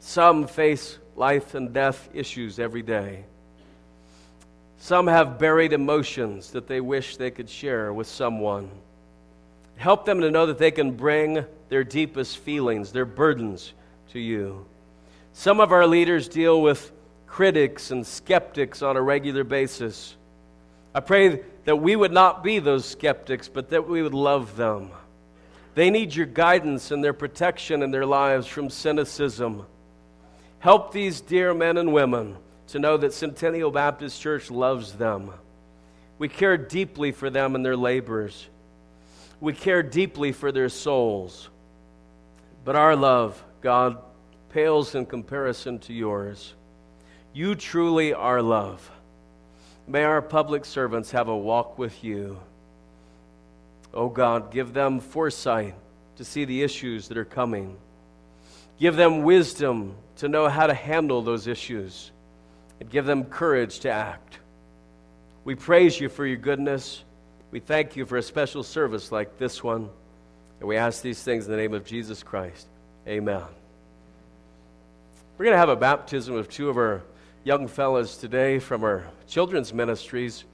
Some 0.00 0.46
face 0.46 0.98
life 1.16 1.54
and 1.54 1.72
death 1.72 2.10
issues 2.12 2.58
every 2.58 2.82
day. 2.82 3.24
Some 4.76 5.06
have 5.06 5.38
buried 5.38 5.72
emotions 5.72 6.50
that 6.50 6.66
they 6.66 6.82
wish 6.82 7.16
they 7.16 7.30
could 7.30 7.48
share 7.48 7.90
with 7.90 8.06
someone. 8.06 8.70
Help 9.76 10.04
them 10.04 10.20
to 10.20 10.30
know 10.30 10.44
that 10.44 10.58
they 10.58 10.72
can 10.72 10.90
bring 10.90 11.46
their 11.70 11.84
deepest 11.84 12.36
feelings, 12.36 12.92
their 12.92 13.06
burdens 13.06 13.72
to 14.10 14.20
you. 14.20 14.66
Some 15.32 15.58
of 15.58 15.72
our 15.72 15.86
leaders 15.86 16.28
deal 16.28 16.60
with 16.60 16.92
critics 17.26 17.90
and 17.90 18.06
skeptics 18.06 18.82
on 18.82 18.98
a 18.98 19.00
regular 19.00 19.42
basis. 19.42 20.16
I 20.94 21.00
pray 21.00 21.42
that 21.64 21.76
we 21.76 21.96
would 21.96 22.12
not 22.12 22.42
be 22.42 22.58
those 22.58 22.84
skeptics, 22.84 23.48
but 23.48 23.70
that 23.70 23.88
we 23.88 24.02
would 24.02 24.14
love 24.14 24.56
them. 24.56 24.90
They 25.74 25.90
need 25.90 26.14
your 26.14 26.26
guidance 26.26 26.90
and 26.90 27.02
their 27.02 27.14
protection 27.14 27.82
in 27.82 27.90
their 27.90 28.04
lives 28.04 28.46
from 28.46 28.68
cynicism. 28.68 29.64
Help 30.58 30.92
these 30.92 31.20
dear 31.20 31.54
men 31.54 31.78
and 31.78 31.92
women 31.92 32.36
to 32.68 32.78
know 32.78 32.96
that 32.96 33.14
Centennial 33.14 33.70
Baptist 33.70 34.20
Church 34.20 34.50
loves 34.50 34.92
them. 34.92 35.30
We 36.18 36.28
care 36.28 36.56
deeply 36.56 37.10
for 37.10 37.30
them 37.30 37.54
and 37.54 37.64
their 37.64 37.76
labors. 37.76 38.48
We 39.40 39.54
care 39.54 39.82
deeply 39.82 40.32
for 40.32 40.52
their 40.52 40.68
souls. 40.68 41.48
But 42.64 42.76
our 42.76 42.94
love, 42.94 43.42
God, 43.60 43.98
pales 44.50 44.94
in 44.94 45.06
comparison 45.06 45.78
to 45.80 45.92
yours. 45.92 46.54
You 47.32 47.54
truly 47.54 48.12
are 48.12 48.42
love. 48.42 48.88
May 49.86 50.04
our 50.04 50.22
public 50.22 50.64
servants 50.64 51.10
have 51.10 51.28
a 51.28 51.36
walk 51.36 51.78
with 51.78 52.04
you. 52.04 52.38
Oh 53.92 54.08
God, 54.08 54.50
give 54.52 54.72
them 54.72 55.00
foresight 55.00 55.74
to 56.16 56.24
see 56.24 56.44
the 56.44 56.62
issues 56.62 57.08
that 57.08 57.18
are 57.18 57.24
coming. 57.24 57.76
Give 58.78 58.96
them 58.96 59.22
wisdom 59.22 59.94
to 60.16 60.28
know 60.28 60.48
how 60.48 60.66
to 60.66 60.74
handle 60.74 61.22
those 61.22 61.46
issues 61.46 62.10
and 62.80 62.88
give 62.88 63.06
them 63.06 63.24
courage 63.24 63.80
to 63.80 63.90
act. 63.90 64.38
We 65.44 65.54
praise 65.54 65.98
you 66.00 66.08
for 66.08 66.24
your 66.24 66.36
goodness. 66.36 67.02
We 67.50 67.60
thank 67.60 67.96
you 67.96 68.06
for 68.06 68.16
a 68.16 68.22
special 68.22 68.62
service 68.62 69.12
like 69.12 69.38
this 69.38 69.62
one. 69.62 69.90
And 70.60 70.68
we 70.68 70.76
ask 70.76 71.02
these 71.02 71.22
things 71.22 71.44
in 71.44 71.50
the 71.50 71.56
name 71.56 71.74
of 71.74 71.84
Jesus 71.84 72.22
Christ. 72.22 72.66
Amen. 73.06 73.42
We're 75.36 75.44
going 75.46 75.54
to 75.54 75.58
have 75.58 75.68
a 75.68 75.76
baptism 75.76 76.36
of 76.36 76.48
two 76.48 76.68
of 76.68 76.76
our 76.76 77.02
young 77.44 77.66
fellows 77.66 78.16
today 78.16 78.58
from 78.60 78.84
our 78.84 79.04
children's 79.26 79.74
ministries. 79.74 80.44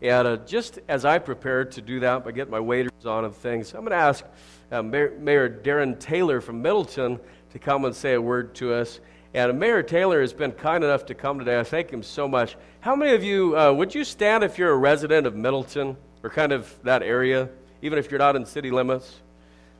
And 0.00 0.28
uh, 0.28 0.36
just 0.38 0.78
as 0.88 1.04
I 1.04 1.18
prepare 1.18 1.64
to 1.64 1.80
do 1.80 2.00
that 2.00 2.24
by 2.24 2.32
getting 2.32 2.52
my 2.52 2.60
waders 2.60 3.04
on 3.04 3.24
and 3.24 3.34
things, 3.34 3.74
I'm 3.74 3.80
going 3.80 3.90
to 3.90 3.96
ask 3.96 4.24
uh, 4.70 4.82
Mayor, 4.82 5.16
Mayor 5.18 5.48
Darren 5.48 5.98
Taylor 5.98 6.40
from 6.40 6.62
Middleton 6.62 7.18
to 7.50 7.58
come 7.58 7.84
and 7.84 7.94
say 7.94 8.14
a 8.14 8.20
word 8.20 8.54
to 8.56 8.74
us. 8.74 9.00
And 9.34 9.58
Mayor 9.58 9.82
Taylor 9.82 10.20
has 10.20 10.32
been 10.32 10.52
kind 10.52 10.84
enough 10.84 11.06
to 11.06 11.14
come 11.14 11.38
today. 11.38 11.58
I 11.58 11.64
thank 11.64 11.90
him 11.90 12.02
so 12.02 12.28
much. 12.28 12.56
How 12.80 12.94
many 12.94 13.14
of 13.14 13.24
you, 13.24 13.58
uh, 13.58 13.72
would 13.72 13.94
you 13.94 14.04
stand 14.04 14.44
if 14.44 14.56
you're 14.56 14.70
a 14.70 14.76
resident 14.76 15.26
of 15.26 15.34
Middleton 15.34 15.96
or 16.22 16.30
kind 16.30 16.52
of 16.52 16.72
that 16.84 17.02
area, 17.02 17.48
even 17.82 17.98
if 17.98 18.10
you're 18.10 18.18
not 18.18 18.36
in 18.36 18.46
city 18.46 18.70
limits? 18.70 19.20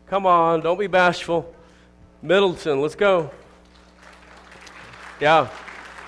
Come 0.09 0.27
on, 0.27 0.63
don't 0.63 0.79
be 0.79 0.89
bashful. 0.89 1.55
Middleton, 2.23 2.81
let's 2.81 2.97
go. 2.97 3.31
Yeah. 5.21 5.49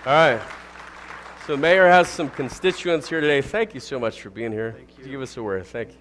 All 0.08 0.14
right. 0.14 0.40
So 1.44 1.54
the 1.54 1.58
mayor 1.58 1.86
has 1.86 2.08
some 2.08 2.30
constituents 2.30 3.10
here 3.10 3.20
today. 3.20 3.42
Thank 3.42 3.74
you 3.74 3.80
so 3.80 4.00
much 4.00 4.22
for 4.22 4.30
being 4.30 4.52
here. 4.52 4.72
Thank 4.74 4.96
you. 4.96 5.04
Give 5.04 5.20
us 5.20 5.36
a 5.36 5.42
word. 5.42 5.66
Thank 5.66 5.90
you. 5.90 5.96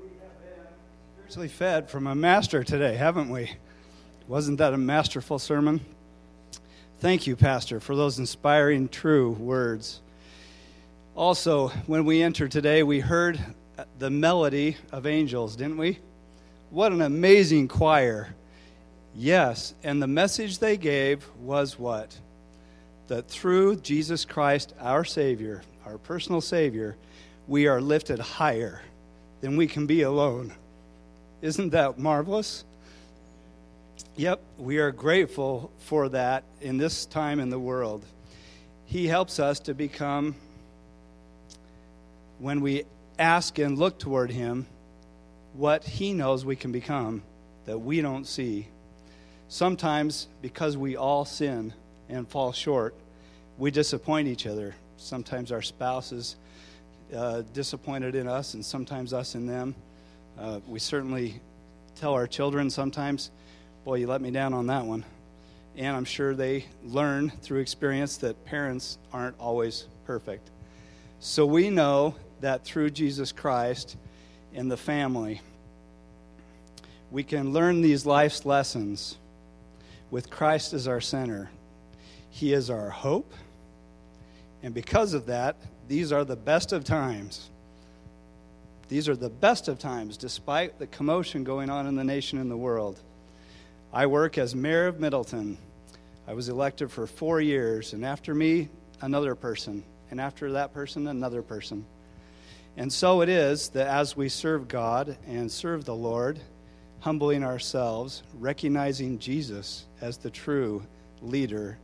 we 0.00 0.04
have 0.04 0.40
been 0.40 0.62
spiritually 1.16 1.48
fed 1.48 1.90
from 1.90 2.06
a 2.06 2.14
master 2.14 2.62
today, 2.62 2.94
haven't 2.94 3.28
we? 3.28 3.50
Wasn't 4.28 4.58
that 4.58 4.72
a 4.72 4.78
masterful 4.78 5.40
sermon? 5.40 5.80
Thank 7.00 7.26
you, 7.26 7.34
Pastor, 7.34 7.80
for 7.80 7.96
those 7.96 8.20
inspiring, 8.20 8.88
true 8.88 9.32
words. 9.32 10.00
Also, 11.16 11.70
when 11.88 12.04
we 12.04 12.22
entered 12.22 12.52
today, 12.52 12.84
we 12.84 13.00
heard 13.00 13.44
the 13.98 14.10
melody 14.10 14.76
of 14.92 15.06
angels, 15.06 15.56
didn't 15.56 15.78
we? 15.78 15.98
What 16.70 16.92
an 16.92 17.02
amazing 17.02 17.66
choir. 17.66 18.32
Yes, 19.12 19.74
and 19.82 20.00
the 20.00 20.06
message 20.06 20.60
they 20.60 20.76
gave 20.76 21.28
was 21.40 21.80
what? 21.80 22.16
That 23.08 23.28
through 23.28 23.76
Jesus 23.76 24.24
Christ, 24.24 24.74
our 24.80 25.04
Savior, 25.04 25.62
our 25.84 25.98
personal 25.98 26.40
Savior, 26.40 26.96
we 27.46 27.66
are 27.66 27.80
lifted 27.80 28.18
higher 28.18 28.80
than 29.40 29.56
we 29.56 29.66
can 29.66 29.86
be 29.86 30.02
alone. 30.02 30.54
Isn't 31.42 31.70
that 31.70 31.98
marvelous? 31.98 32.64
Yep, 34.16 34.40
we 34.58 34.78
are 34.78 34.90
grateful 34.90 35.70
for 35.80 36.08
that 36.10 36.44
in 36.60 36.78
this 36.78 37.04
time 37.04 37.40
in 37.40 37.50
the 37.50 37.58
world. 37.58 38.04
He 38.86 39.06
helps 39.06 39.38
us 39.38 39.58
to 39.60 39.74
become, 39.74 40.34
when 42.38 42.60
we 42.60 42.84
ask 43.18 43.58
and 43.58 43.76
look 43.78 43.98
toward 43.98 44.30
Him, 44.30 44.66
what 45.52 45.84
He 45.84 46.14
knows 46.14 46.44
we 46.44 46.56
can 46.56 46.72
become 46.72 47.22
that 47.66 47.78
we 47.78 48.00
don't 48.00 48.26
see. 48.26 48.68
Sometimes, 49.48 50.28
because 50.40 50.76
we 50.76 50.96
all 50.96 51.24
sin 51.24 51.74
and 52.08 52.28
fall 52.28 52.52
short, 52.52 52.94
we 53.58 53.70
disappoint 53.70 54.28
each 54.28 54.46
other. 54.46 54.74
Sometimes 54.96 55.52
our 55.52 55.62
spouses 55.62 56.36
uh, 57.14 57.42
disappointed 57.52 58.14
in 58.14 58.26
us, 58.26 58.54
and 58.54 58.64
sometimes 58.64 59.12
us 59.12 59.34
in 59.34 59.46
them. 59.46 59.74
Uh, 60.38 60.60
we 60.66 60.78
certainly 60.78 61.40
tell 61.94 62.14
our 62.14 62.26
children 62.26 62.70
sometimes, 62.70 63.30
Boy, 63.84 63.96
you 63.96 64.06
let 64.06 64.22
me 64.22 64.30
down 64.30 64.54
on 64.54 64.66
that 64.68 64.84
one. 64.84 65.04
And 65.76 65.94
I'm 65.94 66.06
sure 66.06 66.34
they 66.34 66.64
learn 66.84 67.30
through 67.42 67.60
experience 67.60 68.16
that 68.18 68.44
parents 68.46 68.96
aren't 69.12 69.38
always 69.38 69.86
perfect. 70.06 70.50
So 71.20 71.44
we 71.44 71.68
know 71.68 72.14
that 72.40 72.64
through 72.64 72.90
Jesus 72.90 73.30
Christ 73.30 73.96
in 74.54 74.68
the 74.68 74.76
family, 74.76 75.42
we 77.10 77.22
can 77.24 77.52
learn 77.52 77.82
these 77.82 78.06
life's 78.06 78.46
lessons 78.46 79.18
with 80.10 80.30
Christ 80.30 80.72
as 80.72 80.88
our 80.88 81.00
center. 81.00 81.50
He 82.34 82.52
is 82.52 82.68
our 82.68 82.90
hope. 82.90 83.32
And 84.60 84.74
because 84.74 85.14
of 85.14 85.26
that, 85.26 85.54
these 85.86 86.10
are 86.10 86.24
the 86.24 86.34
best 86.34 86.72
of 86.72 86.82
times. 86.82 87.48
These 88.88 89.08
are 89.08 89.14
the 89.14 89.30
best 89.30 89.68
of 89.68 89.78
times, 89.78 90.16
despite 90.16 90.80
the 90.80 90.88
commotion 90.88 91.44
going 91.44 91.70
on 91.70 91.86
in 91.86 91.94
the 91.94 92.02
nation 92.02 92.40
and 92.40 92.50
the 92.50 92.56
world. 92.56 92.98
I 93.92 94.06
work 94.06 94.36
as 94.36 94.52
mayor 94.52 94.88
of 94.88 94.98
Middleton. 94.98 95.58
I 96.26 96.34
was 96.34 96.48
elected 96.48 96.90
for 96.90 97.06
four 97.06 97.40
years, 97.40 97.92
and 97.92 98.04
after 98.04 98.34
me, 98.34 98.68
another 99.00 99.36
person, 99.36 99.84
and 100.10 100.20
after 100.20 100.50
that 100.52 100.74
person, 100.74 101.06
another 101.06 101.40
person. 101.40 101.86
And 102.76 102.92
so 102.92 103.20
it 103.20 103.28
is 103.28 103.68
that 103.68 103.86
as 103.86 104.16
we 104.16 104.28
serve 104.28 104.66
God 104.66 105.16
and 105.28 105.48
serve 105.52 105.84
the 105.84 105.94
Lord, 105.94 106.40
humbling 106.98 107.44
ourselves, 107.44 108.24
recognizing 108.40 109.20
Jesus 109.20 109.84
as 110.00 110.16
the 110.16 110.30
true 110.30 110.82
leader 111.22 111.78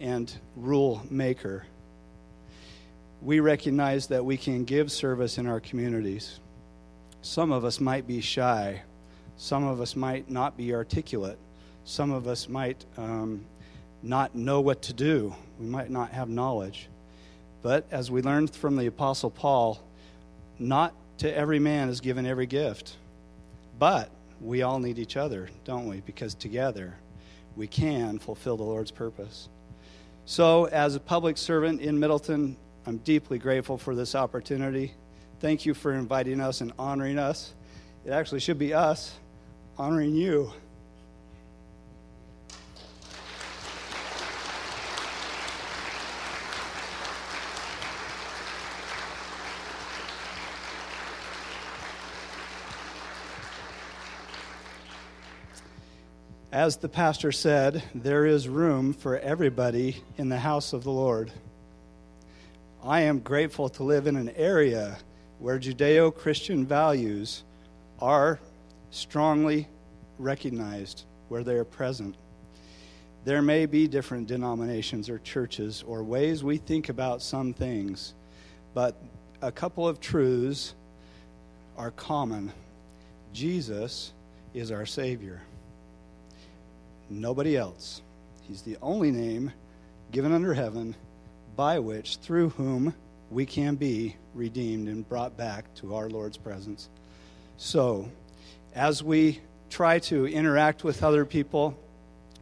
and 0.00 0.32
rule 0.56 1.02
maker. 1.10 1.66
We 3.22 3.40
recognize 3.40 4.08
that 4.08 4.24
we 4.24 4.36
can 4.36 4.64
give 4.64 4.92
service 4.92 5.38
in 5.38 5.46
our 5.46 5.60
communities. 5.60 6.40
Some 7.22 7.52
of 7.52 7.64
us 7.64 7.80
might 7.80 8.06
be 8.06 8.20
shy, 8.20 8.82
some 9.36 9.64
of 9.64 9.80
us 9.80 9.96
might 9.96 10.30
not 10.30 10.56
be 10.56 10.74
articulate, 10.74 11.38
some 11.84 12.12
of 12.12 12.28
us 12.28 12.48
might 12.48 12.84
um, 12.98 13.44
not 14.02 14.34
know 14.34 14.60
what 14.60 14.82
to 14.82 14.92
do, 14.92 15.34
we 15.58 15.66
might 15.66 15.90
not 15.90 16.10
have 16.10 16.28
knowledge. 16.28 16.88
But 17.62 17.86
as 17.90 18.10
we 18.10 18.20
learned 18.20 18.54
from 18.54 18.76
the 18.76 18.86
Apostle 18.86 19.30
Paul, 19.30 19.80
not 20.58 20.94
to 21.18 21.34
every 21.34 21.58
man 21.58 21.88
is 21.88 22.00
given 22.00 22.26
every 22.26 22.46
gift. 22.46 22.96
But 23.78 24.10
we 24.40 24.62
all 24.62 24.78
need 24.78 24.98
each 24.98 25.16
other, 25.16 25.48
don't 25.64 25.88
we? 25.88 26.00
Because 26.00 26.34
together 26.34 26.94
we 27.56 27.66
can 27.66 28.18
fulfill 28.18 28.56
the 28.56 28.64
Lord's 28.64 28.90
purpose. 28.90 29.48
So, 30.26 30.64
as 30.66 30.94
a 30.94 31.00
public 31.00 31.36
servant 31.36 31.82
in 31.82 32.00
Middleton, 32.00 32.56
I'm 32.86 32.96
deeply 32.98 33.38
grateful 33.38 33.76
for 33.76 33.94
this 33.94 34.14
opportunity. 34.14 34.94
Thank 35.40 35.66
you 35.66 35.74
for 35.74 35.92
inviting 35.92 36.40
us 36.40 36.62
and 36.62 36.72
honoring 36.78 37.18
us. 37.18 37.52
It 38.06 38.10
actually 38.10 38.40
should 38.40 38.58
be 38.58 38.72
us 38.72 39.12
honoring 39.76 40.14
you. 40.14 40.50
As 56.54 56.76
the 56.76 56.88
pastor 56.88 57.32
said, 57.32 57.82
there 57.96 58.26
is 58.26 58.48
room 58.48 58.92
for 58.92 59.18
everybody 59.18 59.96
in 60.16 60.28
the 60.28 60.38
house 60.38 60.72
of 60.72 60.84
the 60.84 60.92
Lord. 60.92 61.32
I 62.80 63.00
am 63.00 63.18
grateful 63.18 63.68
to 63.70 63.82
live 63.82 64.06
in 64.06 64.14
an 64.14 64.30
area 64.36 64.98
where 65.40 65.58
Judeo 65.58 66.14
Christian 66.14 66.64
values 66.64 67.42
are 68.00 68.38
strongly 68.92 69.66
recognized, 70.20 71.02
where 71.28 71.42
they 71.42 71.54
are 71.54 71.64
present. 71.64 72.14
There 73.24 73.42
may 73.42 73.66
be 73.66 73.88
different 73.88 74.28
denominations 74.28 75.08
or 75.08 75.18
churches 75.18 75.82
or 75.84 76.04
ways 76.04 76.44
we 76.44 76.58
think 76.58 76.88
about 76.88 77.20
some 77.20 77.52
things, 77.52 78.14
but 78.74 78.94
a 79.42 79.50
couple 79.50 79.88
of 79.88 80.00
truths 80.00 80.76
are 81.76 81.90
common. 81.90 82.52
Jesus 83.32 84.12
is 84.54 84.70
our 84.70 84.86
Savior. 84.86 85.42
Nobody 87.10 87.56
else. 87.56 88.02
He's 88.42 88.62
the 88.62 88.76
only 88.82 89.10
name 89.10 89.52
given 90.12 90.32
under 90.32 90.54
heaven 90.54 90.94
by 91.56 91.78
which, 91.78 92.16
through 92.16 92.50
whom, 92.50 92.94
we 93.30 93.46
can 93.46 93.74
be 93.74 94.16
redeemed 94.34 94.88
and 94.88 95.08
brought 95.08 95.36
back 95.36 95.72
to 95.76 95.94
our 95.94 96.08
Lord's 96.08 96.36
presence. 96.36 96.88
So, 97.56 98.08
as 98.74 99.02
we 99.02 99.40
try 99.70 99.98
to 99.98 100.26
interact 100.26 100.84
with 100.84 101.02
other 101.02 101.24
people, 101.24 101.76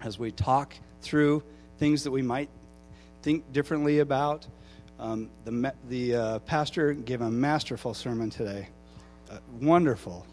as 0.02 0.18
we 0.18 0.30
talk 0.30 0.74
through 1.02 1.42
things 1.78 2.04
that 2.04 2.10
we 2.10 2.22
might 2.22 2.48
think 3.22 3.52
differently 3.52 4.00
about. 4.00 4.46
Um, 4.98 5.30
the 5.44 5.72
the 5.88 6.14
uh, 6.14 6.38
pastor 6.40 6.92
gave 6.92 7.20
a 7.20 7.30
masterful 7.30 7.94
sermon 7.94 8.30
today, 8.30 8.68
uh, 9.30 9.38
wonderful. 9.60 10.26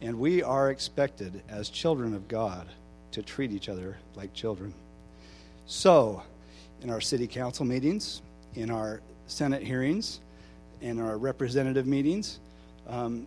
And 0.00 0.18
we 0.18 0.42
are 0.42 0.70
expected 0.70 1.42
as 1.48 1.70
children 1.70 2.14
of 2.14 2.28
God 2.28 2.66
to 3.12 3.22
treat 3.22 3.52
each 3.52 3.68
other 3.68 3.96
like 4.14 4.32
children. 4.34 4.74
So, 5.66 6.22
in 6.82 6.90
our 6.90 7.00
city 7.00 7.26
council 7.26 7.64
meetings, 7.64 8.22
in 8.54 8.70
our 8.70 9.00
Senate 9.26 9.62
hearings, 9.62 10.20
in 10.80 11.00
our 11.00 11.16
representative 11.16 11.86
meetings, 11.86 12.38
um, 12.88 13.26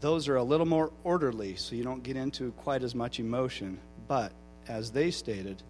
those 0.00 0.28
are 0.28 0.36
a 0.36 0.42
little 0.42 0.66
more 0.66 0.90
orderly, 1.04 1.56
so 1.56 1.74
you 1.74 1.84
don't 1.84 2.02
get 2.02 2.16
into 2.16 2.52
quite 2.52 2.82
as 2.82 2.94
much 2.94 3.20
emotion. 3.20 3.78
But 4.08 4.32
as 4.68 4.90
they 4.90 5.10
stated, 5.10 5.62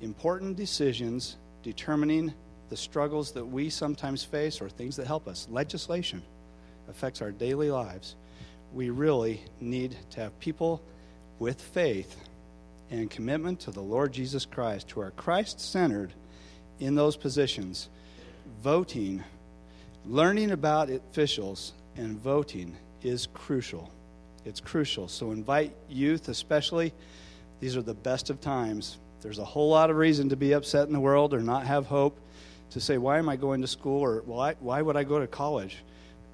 important 0.00 0.56
decisions 0.56 1.36
determining 1.62 2.34
the 2.68 2.76
struggles 2.76 3.32
that 3.32 3.44
we 3.44 3.70
sometimes 3.70 4.22
face 4.22 4.60
or 4.60 4.68
things 4.68 4.96
that 4.96 5.06
help 5.06 5.28
us, 5.28 5.46
legislation 5.50 6.22
affects 6.88 7.22
our 7.22 7.30
daily 7.30 7.70
lives. 7.70 8.16
We 8.72 8.90
really 8.90 9.42
need 9.60 9.96
to 10.10 10.20
have 10.20 10.38
people 10.40 10.82
with 11.38 11.60
faith 11.60 12.16
and 12.90 13.10
commitment 13.10 13.60
to 13.60 13.70
the 13.70 13.80
Lord 13.80 14.12
Jesus 14.12 14.44
Christ 14.44 14.90
who 14.90 15.00
are 15.00 15.12
Christ 15.12 15.60
centered 15.60 16.12
in 16.78 16.94
those 16.94 17.16
positions, 17.16 17.88
voting, 18.62 19.22
learning 20.06 20.50
about 20.50 20.90
officials, 20.90 21.72
and 21.96 22.18
voting 22.18 22.76
is 23.02 23.28
crucial. 23.32 23.90
It's 24.44 24.60
crucial. 24.60 25.08
So 25.08 25.30
invite 25.30 25.74
youth, 25.88 26.28
especially. 26.28 26.92
These 27.60 27.76
are 27.76 27.82
the 27.82 27.94
best 27.94 28.30
of 28.30 28.40
times. 28.40 28.98
There's 29.20 29.38
a 29.38 29.44
whole 29.44 29.68
lot 29.68 29.90
of 29.90 29.96
reason 29.96 30.30
to 30.30 30.36
be 30.36 30.52
upset 30.52 30.86
in 30.86 30.92
the 30.92 31.00
world 31.00 31.34
or 31.34 31.40
not 31.40 31.66
have 31.66 31.86
hope. 31.86 32.18
To 32.70 32.80
say, 32.80 32.98
why 32.98 33.18
am 33.18 33.28
I 33.28 33.34
going 33.34 33.60
to 33.62 33.66
school? 33.66 34.00
Or 34.00 34.22
why, 34.24 34.54
why 34.60 34.80
would 34.80 34.96
I 34.96 35.02
go 35.02 35.18
to 35.18 35.26
college? 35.26 35.78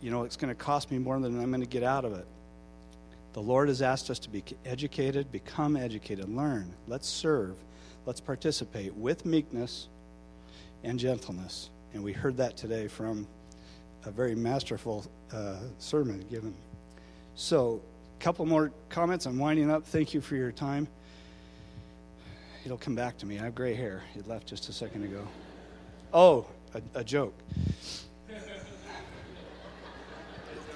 You 0.03 0.11
know, 0.11 0.25
it's 0.25 0.37
going 0.37 0.51
to 0.51 0.55
cost 0.55 0.91
me 0.91 0.99
more 0.99 1.19
than 1.19 1.41
I'm 1.41 1.51
going 1.51 1.63
to 1.63 1.67
get 1.67 1.83
out 1.83 2.05
of 2.05 2.13
it. 2.13 2.27
The 3.37 3.43
Lord 3.43 3.69
has 3.69 3.83
asked 3.83 4.09
us 4.09 4.19
to 4.21 4.31
be 4.31 4.43
educated, 4.65 5.31
become 5.31 5.77
educated, 5.77 6.27
learn. 6.27 6.73
Let's 6.89 7.07
serve. 7.07 7.55
Let's 8.07 8.19
participate 8.19 8.95
with 8.95 9.27
meekness 9.27 9.89
and 10.83 10.99
gentleness. 10.99 11.69
And 11.93 12.03
we 12.03 12.15
heard 12.15 12.39
that 12.39 12.57
today 12.57 12.89
from 12.89 13.27
a 14.07 14.11
very 14.11 14.35
masterful 14.35 15.05
uh, 15.35 15.57
sermon 15.79 16.25
given. 16.31 16.55
So, 17.35 17.83
a 18.19 18.23
couple 18.23 18.47
more 18.47 18.73
comments. 18.89 19.27
I'm 19.27 19.39
winding 19.39 19.71
up. 19.71 19.85
Thank 19.85 20.15
you 20.15 20.23
for 20.23 20.35
your 20.35 20.51
time. 20.51 20.89
It'll 22.65 22.79
come 22.79 22.95
back 22.95 23.19
to 23.19 23.27
me. 23.27 23.39
I 23.39 23.45
have 23.45 23.55
gray 23.55 23.75
hair. 23.75 24.03
It 24.15 24.27
left 24.27 24.47
just 24.47 24.71
a 24.71 24.73
second 24.73 25.05
ago. 25.05 25.29
Oh, 26.11 26.47
a, 26.73 27.01
a 27.01 27.05
joke. 27.05 27.35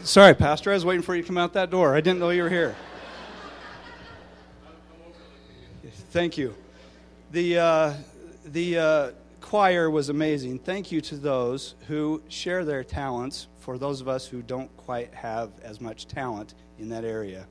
Sorry, 0.02 0.34
Pastor. 0.34 0.70
I 0.70 0.74
was 0.74 0.84
waiting 0.84 1.02
for 1.02 1.14
you 1.14 1.20
to 1.20 1.26
come 1.26 1.36
out 1.36 1.52
that 1.52 1.70
door. 1.70 1.94
I 1.94 2.00
didn't 2.00 2.20
know 2.20 2.30
you 2.30 2.42
were 2.42 2.48
here. 2.48 2.74
Thank 6.10 6.38
you. 6.38 6.54
The, 7.32 7.58
uh, 7.58 7.94
the 8.46 8.78
uh, 8.78 9.10
choir 9.42 9.90
was 9.90 10.08
amazing. 10.08 10.58
Thank 10.60 10.90
you 10.90 11.02
to 11.02 11.16
those 11.16 11.74
who 11.86 12.22
share 12.28 12.64
their 12.64 12.82
talents 12.82 13.48
for 13.58 13.76
those 13.76 14.00
of 14.00 14.08
us 14.08 14.26
who 14.26 14.40
don't 14.40 14.74
quite 14.78 15.12
have 15.12 15.50
as 15.62 15.82
much 15.82 16.06
talent 16.06 16.54
in 16.78 16.88
that 16.88 17.04
area. 17.04 17.46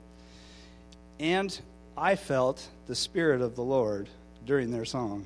And 1.20 1.58
I 1.96 2.16
felt 2.16 2.68
the 2.86 2.96
Spirit 2.96 3.42
of 3.42 3.54
the 3.54 3.62
Lord 3.62 4.08
during 4.44 4.72
their 4.72 4.84
song. 4.84 5.24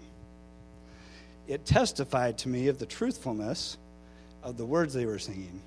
It 1.49 1.65
testified 1.65 2.37
to 2.39 2.51
me 2.51 2.69
of 2.69 2.79
the 2.79 2.87
truthfulness 2.87 3.79
of 4.43 4.59
the 4.59 4.67
words 4.67 4.93
they 4.93 5.07
were 5.07 5.19
singing. 5.19 5.63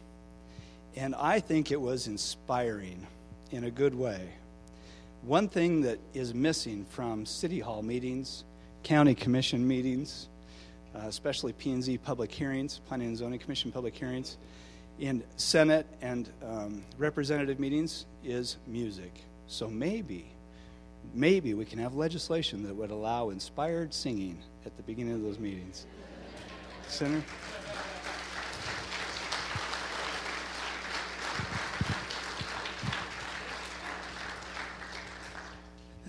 And 0.97 1.13
I 1.13 1.39
think 1.39 1.71
it 1.71 1.79
was 1.79 2.07
inspiring 2.07 3.05
in 3.51 3.65
a 3.65 3.69
good 3.69 3.93
way. 3.93 4.29
One 5.21 5.47
thing 5.47 5.81
that 5.81 5.99
is 6.15 6.33
missing 6.33 6.88
from 6.89 7.23
City 7.23 7.60
Hall 7.60 7.83
meetings, 7.83 8.43
County 8.81 9.13
Commission 9.13 9.67
meetings, 9.67 10.27
uh, 10.95 11.01
especially 11.05 11.53
P&Z 11.53 11.99
public 11.99 12.31
hearings, 12.31 12.81
Planning 12.88 13.10
and 13.10 13.17
Zoning 13.17 13.38
Commission 13.38 13.71
public 13.71 13.93
hearings, 13.93 14.38
in 14.99 15.23
Senate 15.36 15.86
and 16.01 16.31
um, 16.43 16.83
representative 16.97 17.60
meetings 17.60 18.07
is 18.23 18.57
music. 18.65 19.21
So 19.45 19.69
maybe, 19.69 20.25
maybe 21.13 21.53
we 21.53 21.65
can 21.65 21.77
have 21.77 21.93
legislation 21.93 22.63
that 22.63 22.75
would 22.75 22.89
allow 22.89 23.29
inspired 23.29 23.93
singing 23.93 24.39
at 24.65 24.75
the 24.77 24.83
beginning 24.83 25.13
of 25.13 25.21
those 25.21 25.38
meetings. 25.38 25.86
Senator? 26.88 27.23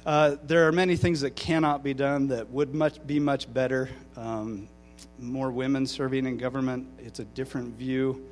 Uh, 0.08 0.36
there 0.44 0.66
are 0.66 0.72
many 0.72 0.96
things 0.96 1.20
that 1.20 1.36
cannot 1.36 1.84
be 1.84 1.92
done 1.92 2.28
that 2.28 2.48
would 2.48 2.74
much, 2.74 3.06
be 3.06 3.20
much 3.20 3.52
better. 3.52 3.90
Um, 4.16 4.66
more 5.18 5.50
women 5.50 5.86
serving 5.86 6.24
in 6.24 6.38
government, 6.38 6.88
it's 6.98 7.18
a 7.18 7.26
different 7.26 7.76
view. 7.76 8.26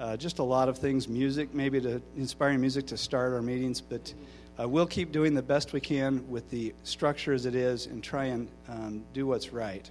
Uh, 0.00 0.16
just 0.16 0.40
a 0.40 0.42
lot 0.42 0.68
of 0.68 0.78
things, 0.78 1.06
music, 1.06 1.54
maybe 1.54 1.80
to 1.80 2.02
inspiring 2.16 2.60
music 2.60 2.88
to 2.88 2.96
start 2.96 3.32
our 3.32 3.40
meetings, 3.40 3.80
but 3.80 4.12
uh, 4.58 4.68
we'll 4.68 4.84
keep 4.84 5.12
doing 5.12 5.32
the 5.32 5.42
best 5.42 5.72
we 5.72 5.80
can 5.80 6.28
with 6.28 6.50
the 6.50 6.74
structure 6.82 7.32
as 7.32 7.46
it 7.46 7.54
is 7.54 7.86
and 7.86 8.02
try 8.02 8.24
and 8.24 8.48
um, 8.68 9.04
do 9.14 9.24
what's 9.24 9.52
right 9.52 9.88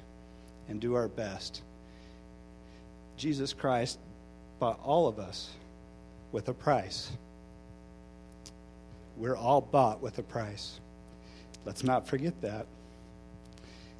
and 0.68 0.82
do 0.82 0.96
our 0.96 1.08
best. 1.08 1.62
Jesus 3.16 3.54
Christ 3.54 4.00
bought 4.60 4.82
all 4.84 5.08
of 5.08 5.18
us 5.18 5.50
with 6.34 6.50
a 6.50 6.54
price. 6.54 7.10
We're 9.16 9.38
all 9.38 9.62
bought 9.62 10.02
with 10.02 10.18
a 10.18 10.24
price. 10.24 10.82
Let's 11.66 11.84
not 11.84 12.08
forget 12.08 12.40
that. 12.42 12.66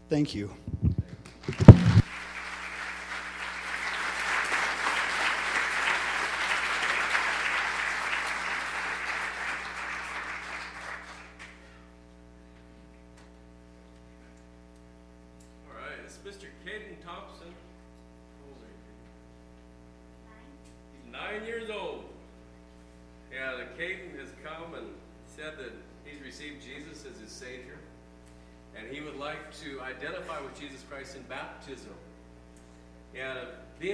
Thank 0.10 0.36
you. 0.36 0.52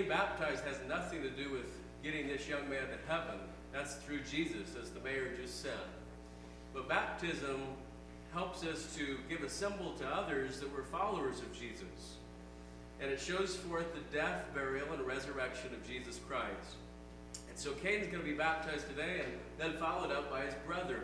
Baptized 0.07 0.63
has 0.65 0.77
nothing 0.87 1.21
to 1.21 1.29
do 1.29 1.51
with 1.51 1.65
getting 2.03 2.27
this 2.27 2.47
young 2.47 2.69
man 2.69 2.83
to 2.87 3.11
heaven. 3.11 3.39
That's 3.73 3.95
through 3.95 4.21
Jesus, 4.21 4.75
as 4.81 4.89
the 4.89 4.99
mayor 5.01 5.31
just 5.39 5.61
said. 5.61 5.71
But 6.73 6.87
baptism 6.87 7.61
helps 8.33 8.63
us 8.63 8.95
to 8.95 9.17
give 9.29 9.43
a 9.43 9.49
symbol 9.49 9.93
to 9.93 10.07
others 10.07 10.59
that 10.59 10.73
we're 10.73 10.83
followers 10.83 11.39
of 11.39 11.51
Jesus. 11.53 12.17
And 12.99 13.11
it 13.11 13.19
shows 13.19 13.55
forth 13.55 13.93
the 13.93 14.17
death, 14.17 14.45
burial, 14.53 14.87
and 14.93 15.01
resurrection 15.05 15.73
of 15.73 15.87
Jesus 15.87 16.19
Christ. 16.27 16.75
And 17.49 17.57
so 17.57 17.71
Caden's 17.71 18.07
going 18.07 18.23
to 18.23 18.29
be 18.29 18.33
baptized 18.33 18.87
today 18.87 19.21
and 19.23 19.33
then 19.57 19.79
followed 19.79 20.11
up 20.11 20.31
by 20.31 20.41
his 20.41 20.53
brother. 20.65 21.03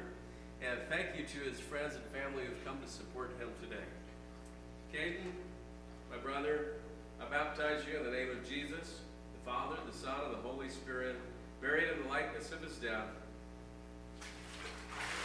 And 0.62 0.80
thank 0.90 1.18
you 1.18 1.26
to 1.26 1.50
his 1.50 1.60
friends 1.60 1.96
and 1.96 2.04
family 2.06 2.46
who've 2.46 2.66
come 2.66 2.80
to 2.84 2.90
support 2.90 3.32
him 3.40 3.50
today. 3.62 3.84
Caden, 4.94 5.32
my 6.12 6.18
brother, 6.18 6.74
I 7.22 7.26
baptize 7.30 7.82
you 7.90 7.98
in 7.98 8.04
the 8.06 8.12
name 8.12 8.30
of 8.32 8.48
Jesus, 8.48 9.00
the 9.34 9.50
Father, 9.50 9.78
the 9.86 9.98
Son, 9.98 10.16
and 10.26 10.34
the 10.34 10.48
Holy 10.48 10.70
Spirit. 10.70 11.16
buried 11.62 11.90
in 11.96 12.04
the 12.04 12.10
likeness 12.10 12.52
of 12.52 12.62
his 12.62 12.76
death, 12.76 13.08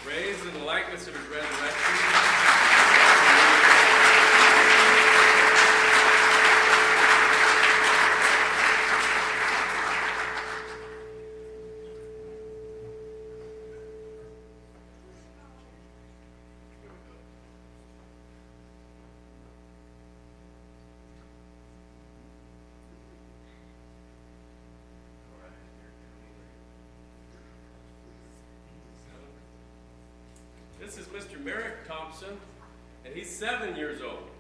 raised 0.07 0.45
in 0.47 0.55
the 0.55 0.65
likeness 0.65 1.09
of 1.09 1.15
his 1.17 1.27
resurrection. 1.27 2.68
Thompson, 32.19 32.37
and 33.05 33.15
he's 33.15 33.31
seven 33.31 33.77
years 33.77 34.03
old. 34.03 34.31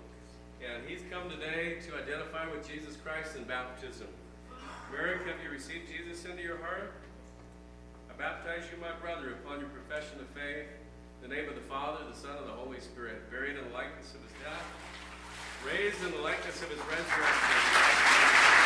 And 0.58 0.82
he's 0.88 1.02
come 1.10 1.30
today 1.30 1.78
to 1.86 1.94
identify 1.94 2.50
with 2.50 2.66
Jesus 2.66 2.96
Christ 2.96 3.36
in 3.36 3.44
baptism. 3.44 4.08
Merrick, 4.90 5.22
have 5.26 5.38
you 5.44 5.50
received 5.50 5.86
Jesus 5.86 6.24
into 6.24 6.42
your 6.42 6.58
heart? 6.58 6.92
I 8.10 8.18
baptize 8.18 8.64
you, 8.72 8.80
my 8.82 8.90
brother, 8.98 9.38
upon 9.38 9.60
your 9.60 9.68
profession 9.68 10.18
of 10.18 10.26
faith, 10.34 10.66
in 11.22 11.30
the 11.30 11.34
name 11.34 11.48
of 11.48 11.54
the 11.54 11.66
Father, 11.70 12.02
the 12.10 12.18
Son, 12.18 12.36
and 12.38 12.48
the 12.48 12.58
Holy 12.58 12.80
Spirit, 12.80 13.30
buried 13.30 13.56
in 13.56 13.62
the 13.62 13.74
likeness 13.74 14.10
of 14.14 14.22
his 14.26 14.34
death, 14.42 14.66
raised 15.62 16.02
in 16.02 16.10
the 16.10 16.22
likeness 16.22 16.60
of 16.62 16.70
his 16.70 16.82
resurrection. 16.82 18.57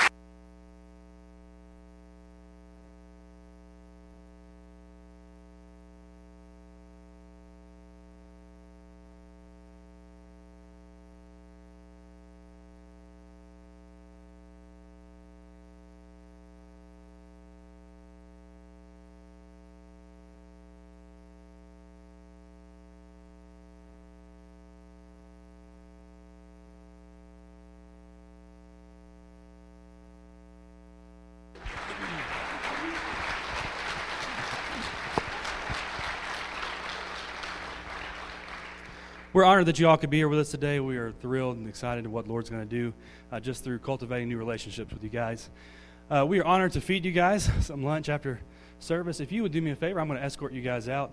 We're 39.34 39.44
honored 39.44 39.64
that 39.64 39.78
you 39.78 39.88
all 39.88 39.96
could 39.96 40.10
be 40.10 40.18
here 40.18 40.28
with 40.28 40.40
us 40.40 40.50
today. 40.50 40.78
We 40.78 40.98
are 40.98 41.10
thrilled 41.10 41.56
and 41.56 41.66
excited 41.66 42.04
to 42.04 42.10
what 42.10 42.28
Lord's 42.28 42.50
going 42.50 42.68
to 42.68 42.68
do 42.68 42.92
uh, 43.32 43.40
just 43.40 43.64
through 43.64 43.78
cultivating 43.78 44.28
new 44.28 44.36
relationships 44.36 44.92
with 44.92 45.02
you 45.02 45.08
guys. 45.08 45.48
Uh, 46.10 46.26
we 46.28 46.38
are 46.38 46.44
honored 46.44 46.72
to 46.72 46.82
feed 46.82 47.06
you 47.06 47.12
guys 47.12 47.48
some 47.62 47.82
lunch 47.82 48.10
after 48.10 48.40
service. 48.78 49.20
If 49.20 49.32
you 49.32 49.42
would 49.42 49.50
do 49.50 49.62
me 49.62 49.70
a 49.70 49.74
favor, 49.74 50.00
I'm 50.00 50.06
going 50.06 50.20
to 50.20 50.24
escort 50.24 50.52
you 50.52 50.60
guys 50.60 50.86
out. 50.86 51.12